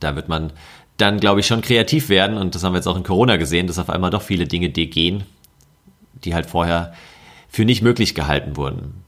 Da 0.00 0.16
wird 0.16 0.28
man 0.28 0.52
dann, 0.96 1.20
glaube 1.20 1.38
ich, 1.38 1.46
schon 1.46 1.60
kreativ 1.60 2.08
werden 2.08 2.38
und 2.38 2.56
das 2.56 2.64
haben 2.64 2.72
wir 2.72 2.78
jetzt 2.78 2.88
auch 2.88 2.96
in 2.96 3.04
Corona 3.04 3.36
gesehen, 3.36 3.68
dass 3.68 3.78
auf 3.78 3.88
einmal 3.88 4.10
doch 4.10 4.22
viele 4.22 4.48
Dinge 4.48 4.70
gehen, 4.70 5.22
die 6.24 6.34
halt 6.34 6.46
vorher 6.46 6.92
für 7.48 7.64
nicht 7.64 7.82
möglich 7.82 8.16
gehalten 8.16 8.56
wurden. 8.56 9.03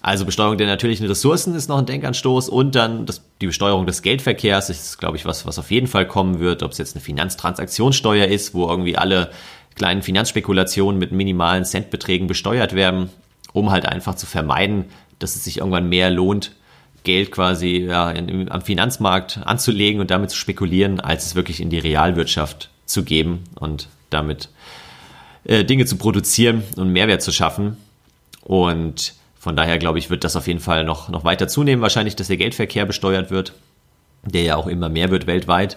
Also 0.00 0.24
Besteuerung 0.24 0.58
der 0.58 0.68
natürlichen 0.68 1.06
Ressourcen 1.06 1.54
ist 1.54 1.68
noch 1.68 1.78
ein 1.78 1.86
Denkanstoß 1.86 2.48
und 2.48 2.74
dann 2.74 3.04
das, 3.04 3.22
die 3.40 3.46
Besteuerung 3.46 3.84
des 3.86 4.02
Geldverkehrs 4.02 4.70
ist, 4.70 4.98
glaube 4.98 5.16
ich, 5.16 5.24
was, 5.24 5.44
was 5.44 5.58
auf 5.58 5.70
jeden 5.70 5.88
Fall 5.88 6.06
kommen 6.06 6.38
wird, 6.38 6.62
ob 6.62 6.72
es 6.72 6.78
jetzt 6.78 6.94
eine 6.94 7.04
Finanztransaktionssteuer 7.04 8.26
ist, 8.26 8.54
wo 8.54 8.68
irgendwie 8.68 8.96
alle 8.96 9.30
kleinen 9.74 10.02
Finanzspekulationen 10.02 10.98
mit 10.98 11.10
minimalen 11.10 11.64
Centbeträgen 11.64 12.26
besteuert 12.28 12.74
werden, 12.74 13.10
um 13.52 13.70
halt 13.70 13.86
einfach 13.86 14.14
zu 14.14 14.26
vermeiden, 14.26 14.86
dass 15.18 15.34
es 15.34 15.44
sich 15.44 15.58
irgendwann 15.58 15.88
mehr 15.88 16.10
lohnt, 16.10 16.52
Geld 17.04 17.32
quasi 17.32 17.86
ja, 17.88 18.10
in, 18.10 18.50
am 18.50 18.60
Finanzmarkt 18.60 19.40
anzulegen 19.44 20.00
und 20.00 20.10
damit 20.10 20.30
zu 20.30 20.36
spekulieren, 20.36 21.00
als 21.00 21.26
es 21.26 21.34
wirklich 21.34 21.60
in 21.60 21.70
die 21.70 21.78
Realwirtschaft 21.78 22.70
zu 22.86 23.04
geben 23.04 23.44
und 23.54 23.88
damit 24.10 24.48
äh, 25.44 25.64
Dinge 25.64 25.86
zu 25.86 25.96
produzieren 25.96 26.62
und 26.76 26.92
Mehrwert 26.92 27.22
zu 27.22 27.32
schaffen. 27.32 27.76
Und 28.42 29.14
von 29.38 29.56
daher 29.56 29.78
glaube 29.78 29.98
ich, 29.98 30.10
wird 30.10 30.24
das 30.24 30.36
auf 30.36 30.46
jeden 30.46 30.60
Fall 30.60 30.84
noch, 30.84 31.08
noch 31.08 31.24
weiter 31.24 31.48
zunehmen. 31.48 31.82
Wahrscheinlich, 31.82 32.16
dass 32.16 32.28
der 32.28 32.36
Geldverkehr 32.36 32.86
besteuert 32.86 33.30
wird, 33.30 33.52
der 34.24 34.42
ja 34.42 34.56
auch 34.56 34.66
immer 34.66 34.88
mehr 34.88 35.10
wird 35.10 35.26
weltweit. 35.26 35.76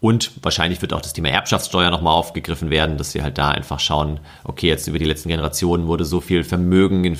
Und 0.00 0.32
wahrscheinlich 0.42 0.82
wird 0.82 0.92
auch 0.92 1.00
das 1.00 1.12
Thema 1.12 1.28
Erbschaftssteuer 1.28 1.90
nochmal 1.90 2.14
aufgegriffen 2.14 2.70
werden, 2.70 2.98
dass 2.98 3.14
wir 3.14 3.22
halt 3.22 3.38
da 3.38 3.52
einfach 3.52 3.78
schauen, 3.78 4.18
okay, 4.42 4.66
jetzt 4.66 4.88
über 4.88 4.98
die 4.98 5.04
letzten 5.04 5.28
Generationen 5.28 5.86
wurde 5.86 6.04
so 6.04 6.20
viel 6.20 6.42
Vermögen 6.42 7.04
in, 7.04 7.16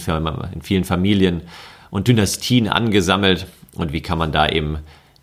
in 0.52 0.62
vielen 0.62 0.82
Familien 0.82 1.42
und 1.90 2.08
Dynastien 2.08 2.68
angesammelt 2.68 3.46
und 3.76 3.92
wie 3.92 4.00
kann 4.00 4.18
man 4.18 4.32
da 4.32 4.48
eben 4.48 4.78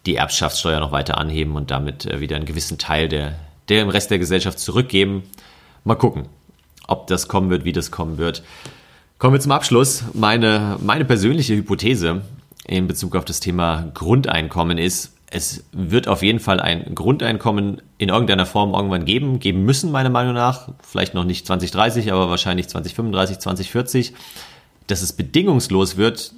die 0.05 0.15
Erbschaftssteuer 0.15 0.79
noch 0.79 0.93
weiter 0.93 1.17
anheben 1.17 1.55
und 1.55 1.69
damit 1.71 2.05
äh, 2.05 2.21
wieder 2.21 2.37
einen 2.37 2.45
gewissen 2.45 2.77
Teil 2.77 3.09
der, 3.09 3.35
der 3.67 3.81
im 3.81 3.89
Rest 3.89 4.09
der 4.09 4.19
Gesellschaft 4.19 4.59
zurückgeben. 4.59 5.23
Mal 5.83 5.95
gucken, 5.95 6.29
ob 6.87 7.07
das 7.07 7.27
kommen 7.27 7.49
wird, 7.49 7.65
wie 7.65 7.73
das 7.73 7.91
kommen 7.91 8.17
wird. 8.17 8.43
Kommen 9.19 9.33
wir 9.33 9.41
zum 9.41 9.51
Abschluss. 9.51 10.05
Meine, 10.13 10.77
meine 10.81 11.03
persönliche 11.03 11.53
Hypothese 11.53 12.21
in 12.65 12.87
Bezug 12.87 13.17
auf 13.17 13.25
das 13.25 13.41
Thema 13.41 13.91
Grundeinkommen 13.93 14.77
ist, 14.77 15.13
es 15.29 15.65
wird 15.73 16.07
auf 16.07 16.23
jeden 16.23 16.39
Fall 16.39 16.61
ein 16.61 16.95
Grundeinkommen 16.95 17.81
in 17.97 18.07
irgendeiner 18.07 18.45
Form 18.45 18.73
irgendwann 18.73 19.03
geben, 19.03 19.39
geben 19.39 19.65
müssen, 19.65 19.91
meiner 19.91 20.09
Meinung 20.09 20.35
nach. 20.35 20.69
Vielleicht 20.81 21.15
noch 21.15 21.25
nicht 21.25 21.45
2030, 21.45 22.13
aber 22.13 22.29
wahrscheinlich 22.29 22.69
2035, 22.69 23.39
2040. 23.39 24.13
Dass 24.87 25.01
es 25.01 25.11
bedingungslos 25.11 25.97
wird, 25.97 26.31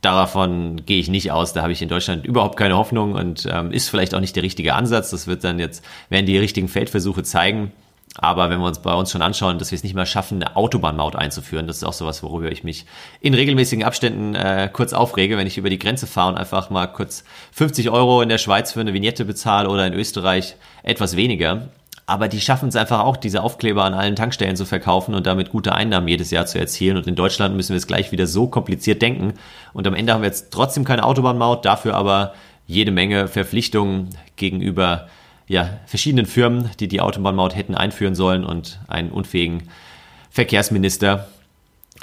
davon 0.00 0.86
gehe 0.86 0.98
ich 0.98 1.10
nicht 1.10 1.32
aus. 1.32 1.52
Da 1.52 1.60
habe 1.60 1.72
ich 1.72 1.82
in 1.82 1.90
Deutschland 1.90 2.24
überhaupt 2.24 2.56
keine 2.56 2.78
Hoffnung 2.78 3.12
und 3.12 3.46
ähm, 3.52 3.72
ist 3.72 3.90
vielleicht 3.90 4.14
auch 4.14 4.20
nicht 4.20 4.36
der 4.36 4.42
richtige 4.42 4.72
Ansatz. 4.72 5.10
Das 5.10 5.26
wird 5.26 5.44
dann 5.44 5.58
jetzt, 5.58 5.84
werden 6.08 6.24
die 6.24 6.38
richtigen 6.38 6.68
Feldversuche 6.68 7.24
zeigen. 7.24 7.72
Aber 8.18 8.50
wenn 8.50 8.58
wir 8.60 8.66
uns 8.66 8.78
bei 8.78 8.94
uns 8.94 9.10
schon 9.10 9.22
anschauen, 9.22 9.58
dass 9.58 9.70
wir 9.70 9.76
es 9.76 9.82
nicht 9.82 9.94
mehr 9.94 10.06
schaffen, 10.06 10.42
eine 10.42 10.56
Autobahnmaut 10.56 11.16
einzuführen, 11.16 11.66
das 11.66 11.78
ist 11.78 11.84
auch 11.84 11.92
sowas, 11.92 12.22
worüber 12.22 12.50
ich 12.50 12.64
mich 12.64 12.86
in 13.20 13.34
regelmäßigen 13.34 13.84
Abständen 13.84 14.34
äh, 14.34 14.70
kurz 14.72 14.92
aufrege, 14.92 15.36
wenn 15.36 15.46
ich 15.46 15.58
über 15.58 15.70
die 15.70 15.78
Grenze 15.78 16.06
fahre 16.06 16.32
und 16.32 16.38
einfach 16.38 16.70
mal 16.70 16.86
kurz 16.86 17.24
50 17.52 17.90
Euro 17.90 18.22
in 18.22 18.28
der 18.28 18.38
Schweiz 18.38 18.72
für 18.72 18.80
eine 18.80 18.94
Vignette 18.94 19.24
bezahle 19.24 19.68
oder 19.68 19.86
in 19.86 19.92
Österreich 19.92 20.56
etwas 20.82 21.16
weniger. 21.16 21.68
Aber 22.08 22.28
die 22.28 22.40
schaffen 22.40 22.68
es 22.68 22.76
einfach 22.76 23.00
auch, 23.00 23.16
diese 23.16 23.42
Aufkleber 23.42 23.84
an 23.84 23.92
allen 23.92 24.14
Tankstellen 24.14 24.54
zu 24.54 24.64
verkaufen 24.64 25.14
und 25.14 25.26
damit 25.26 25.50
gute 25.50 25.74
Einnahmen 25.74 26.06
jedes 26.06 26.30
Jahr 26.30 26.46
zu 26.46 26.58
erzielen. 26.58 26.96
Und 26.96 27.08
in 27.08 27.16
Deutschland 27.16 27.56
müssen 27.56 27.72
wir 27.72 27.78
es 27.78 27.88
gleich 27.88 28.12
wieder 28.12 28.28
so 28.28 28.46
kompliziert 28.46 29.02
denken. 29.02 29.34
Und 29.72 29.88
am 29.88 29.94
Ende 29.94 30.12
haben 30.12 30.22
wir 30.22 30.28
jetzt 30.28 30.52
trotzdem 30.52 30.84
keine 30.84 31.02
Autobahnmaut, 31.02 31.64
dafür 31.64 31.94
aber 31.94 32.34
jede 32.68 32.92
Menge 32.92 33.26
Verpflichtungen 33.26 34.10
gegenüber 34.36 35.08
ja, 35.48 35.78
verschiedenen 35.86 36.26
Firmen, 36.26 36.70
die 36.80 36.88
die 36.88 37.00
Autobahnmaut 37.00 37.54
hätten 37.54 37.74
einführen 37.74 38.14
sollen 38.14 38.44
und 38.44 38.80
einen 38.88 39.10
unfähigen 39.10 39.68
Verkehrsminister. 40.30 41.28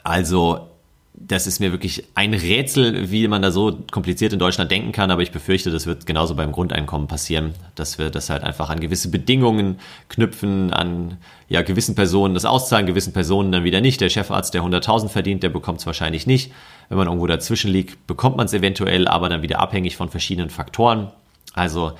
Also 0.03 0.69
das 1.15 1.45
ist 1.45 1.59
mir 1.59 1.71
wirklich 1.71 2.05
ein 2.15 2.33
Rätsel, 2.33 3.11
wie 3.11 3.27
man 3.27 3.43
da 3.43 3.51
so 3.51 3.77
kompliziert 3.91 4.33
in 4.33 4.39
Deutschland 4.39 4.71
denken 4.71 4.91
kann, 4.91 5.11
aber 5.11 5.21
ich 5.21 5.31
befürchte, 5.31 5.69
das 5.69 5.85
wird 5.85 6.07
genauso 6.07 6.33
beim 6.35 6.51
Grundeinkommen 6.51 7.07
passieren, 7.07 7.53
dass 7.75 7.99
wir 7.99 8.09
das 8.09 8.31
halt 8.31 8.43
einfach 8.43 8.69
an 8.71 8.79
gewisse 8.79 9.11
Bedingungen 9.11 9.79
knüpfen, 10.09 10.73
an 10.73 11.17
ja, 11.49 11.61
gewissen 11.61 11.93
Personen 11.93 12.33
das 12.33 12.45
auszahlen, 12.45 12.87
gewissen 12.87 13.13
Personen 13.13 13.51
dann 13.51 13.63
wieder 13.63 13.79
nicht. 13.79 14.01
Der 14.01 14.09
Chefarzt, 14.09 14.55
der 14.55 14.63
100.000 14.63 15.09
verdient, 15.09 15.43
der 15.43 15.49
bekommt 15.49 15.79
es 15.79 15.85
wahrscheinlich 15.85 16.25
nicht. 16.25 16.51
Wenn 16.89 16.97
man 16.97 17.07
irgendwo 17.07 17.27
dazwischen 17.27 17.71
liegt, 17.71 18.07
bekommt 18.07 18.37
man 18.37 18.47
es 18.47 18.53
eventuell, 18.53 19.07
aber 19.07 19.29
dann 19.29 19.43
wieder 19.43 19.59
abhängig 19.59 19.95
von 19.95 20.09
verschiedenen 20.09 20.49
Faktoren. 20.49 21.11
Also 21.53 21.93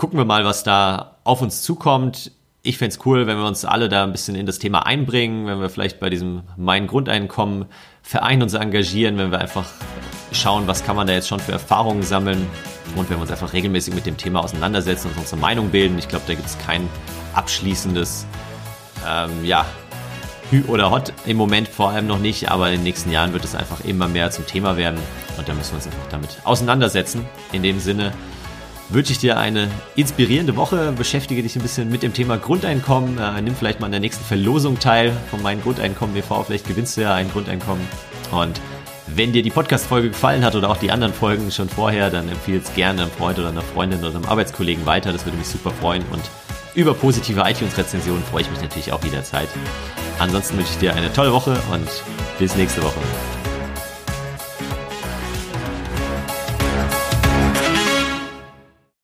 gucken 0.00 0.18
wir 0.18 0.24
mal, 0.24 0.46
was 0.46 0.62
da 0.62 1.18
auf 1.24 1.42
uns 1.42 1.60
zukommt. 1.60 2.32
Ich 2.62 2.78
fände 2.78 2.96
es 2.96 3.04
cool, 3.04 3.26
wenn 3.26 3.36
wir 3.36 3.44
uns 3.44 3.66
alle 3.66 3.90
da 3.90 4.02
ein 4.02 4.12
bisschen 4.12 4.34
in 4.34 4.46
das 4.46 4.58
Thema 4.58 4.86
einbringen, 4.86 5.46
wenn 5.46 5.60
wir 5.60 5.68
vielleicht 5.68 6.00
bei 6.00 6.08
diesem 6.08 6.40
Mein 6.56 6.86
Grundeinkommen 6.86 7.66
Verein 8.00 8.42
uns 8.42 8.54
engagieren, 8.54 9.18
wenn 9.18 9.30
wir 9.30 9.40
einfach 9.40 9.66
schauen, 10.32 10.66
was 10.66 10.84
kann 10.84 10.96
man 10.96 11.06
da 11.06 11.12
jetzt 11.12 11.28
schon 11.28 11.38
für 11.38 11.52
Erfahrungen 11.52 12.02
sammeln 12.02 12.46
und 12.96 13.10
wenn 13.10 13.18
wir 13.18 13.20
uns 13.20 13.30
einfach 13.30 13.52
regelmäßig 13.52 13.94
mit 13.94 14.06
dem 14.06 14.16
Thema 14.16 14.42
auseinandersetzen 14.42 15.08
und 15.08 15.18
unsere 15.18 15.36
Meinung 15.36 15.68
bilden. 15.68 15.98
Ich 15.98 16.08
glaube, 16.08 16.24
da 16.26 16.32
gibt 16.32 16.46
es 16.46 16.56
kein 16.56 16.88
abschließendes, 17.34 18.24
ähm, 19.06 19.44
ja, 19.44 19.66
Hü 20.50 20.64
oder 20.68 20.90
Hot 20.90 21.12
im 21.26 21.36
Moment 21.36 21.68
vor 21.68 21.90
allem 21.90 22.06
noch 22.06 22.18
nicht, 22.18 22.50
aber 22.50 22.68
in 22.70 22.76
den 22.76 22.84
nächsten 22.84 23.12
Jahren 23.12 23.34
wird 23.34 23.44
es 23.44 23.54
einfach 23.54 23.84
immer 23.84 24.08
mehr 24.08 24.30
zum 24.30 24.46
Thema 24.46 24.78
werden 24.78 24.98
und 25.36 25.46
da 25.46 25.52
müssen 25.52 25.72
wir 25.72 25.76
uns 25.76 25.86
einfach 25.86 26.08
damit 26.10 26.38
auseinandersetzen. 26.44 27.26
In 27.52 27.62
dem 27.62 27.78
Sinne, 27.80 28.14
wünsche 28.90 29.12
ich 29.12 29.18
dir 29.18 29.38
eine 29.38 29.68
inspirierende 29.96 30.56
Woche. 30.56 30.92
Beschäftige 30.92 31.42
dich 31.42 31.56
ein 31.56 31.62
bisschen 31.62 31.90
mit 31.90 32.02
dem 32.02 32.12
Thema 32.12 32.36
Grundeinkommen. 32.36 33.18
Äh, 33.18 33.40
nimm 33.40 33.54
vielleicht 33.54 33.80
mal 33.80 33.86
an 33.86 33.92
der 33.92 34.00
nächsten 34.00 34.24
Verlosung 34.24 34.78
teil 34.78 35.12
von 35.30 35.42
meinem 35.42 35.62
Grundeinkommen 35.62 36.16
e.V. 36.16 36.42
Vielleicht 36.44 36.66
gewinnst 36.66 36.96
du 36.96 37.02
ja 37.02 37.14
ein 37.14 37.30
Grundeinkommen. 37.30 37.86
Und 38.32 38.60
wenn 39.06 39.32
dir 39.32 39.42
die 39.42 39.50
Podcast-Folge 39.50 40.10
gefallen 40.10 40.44
hat 40.44 40.54
oder 40.54 40.70
auch 40.70 40.76
die 40.76 40.90
anderen 40.90 41.12
Folgen 41.12 41.50
schon 41.50 41.68
vorher, 41.68 42.10
dann 42.10 42.28
empfehle 42.28 42.58
es 42.58 42.74
gerne 42.74 43.02
einem 43.02 43.10
Freund 43.10 43.38
oder 43.38 43.48
einer 43.48 43.62
Freundin 43.62 44.00
oder 44.00 44.16
einem 44.16 44.24
Arbeitskollegen 44.26 44.86
weiter. 44.86 45.12
Das 45.12 45.24
würde 45.24 45.38
mich 45.38 45.48
super 45.48 45.70
freuen. 45.70 46.04
Und 46.12 46.22
über 46.74 46.94
positive 46.94 47.40
iTunes-Rezensionen 47.40 48.22
freue 48.24 48.42
ich 48.42 48.50
mich 48.50 48.60
natürlich 48.60 48.92
auch 48.92 49.02
jederzeit. 49.02 49.48
Ansonsten 50.18 50.58
wünsche 50.58 50.72
ich 50.72 50.78
dir 50.78 50.94
eine 50.94 51.12
tolle 51.12 51.32
Woche 51.32 51.56
und 51.72 51.88
bis 52.38 52.54
nächste 52.56 52.82
Woche. 52.82 53.39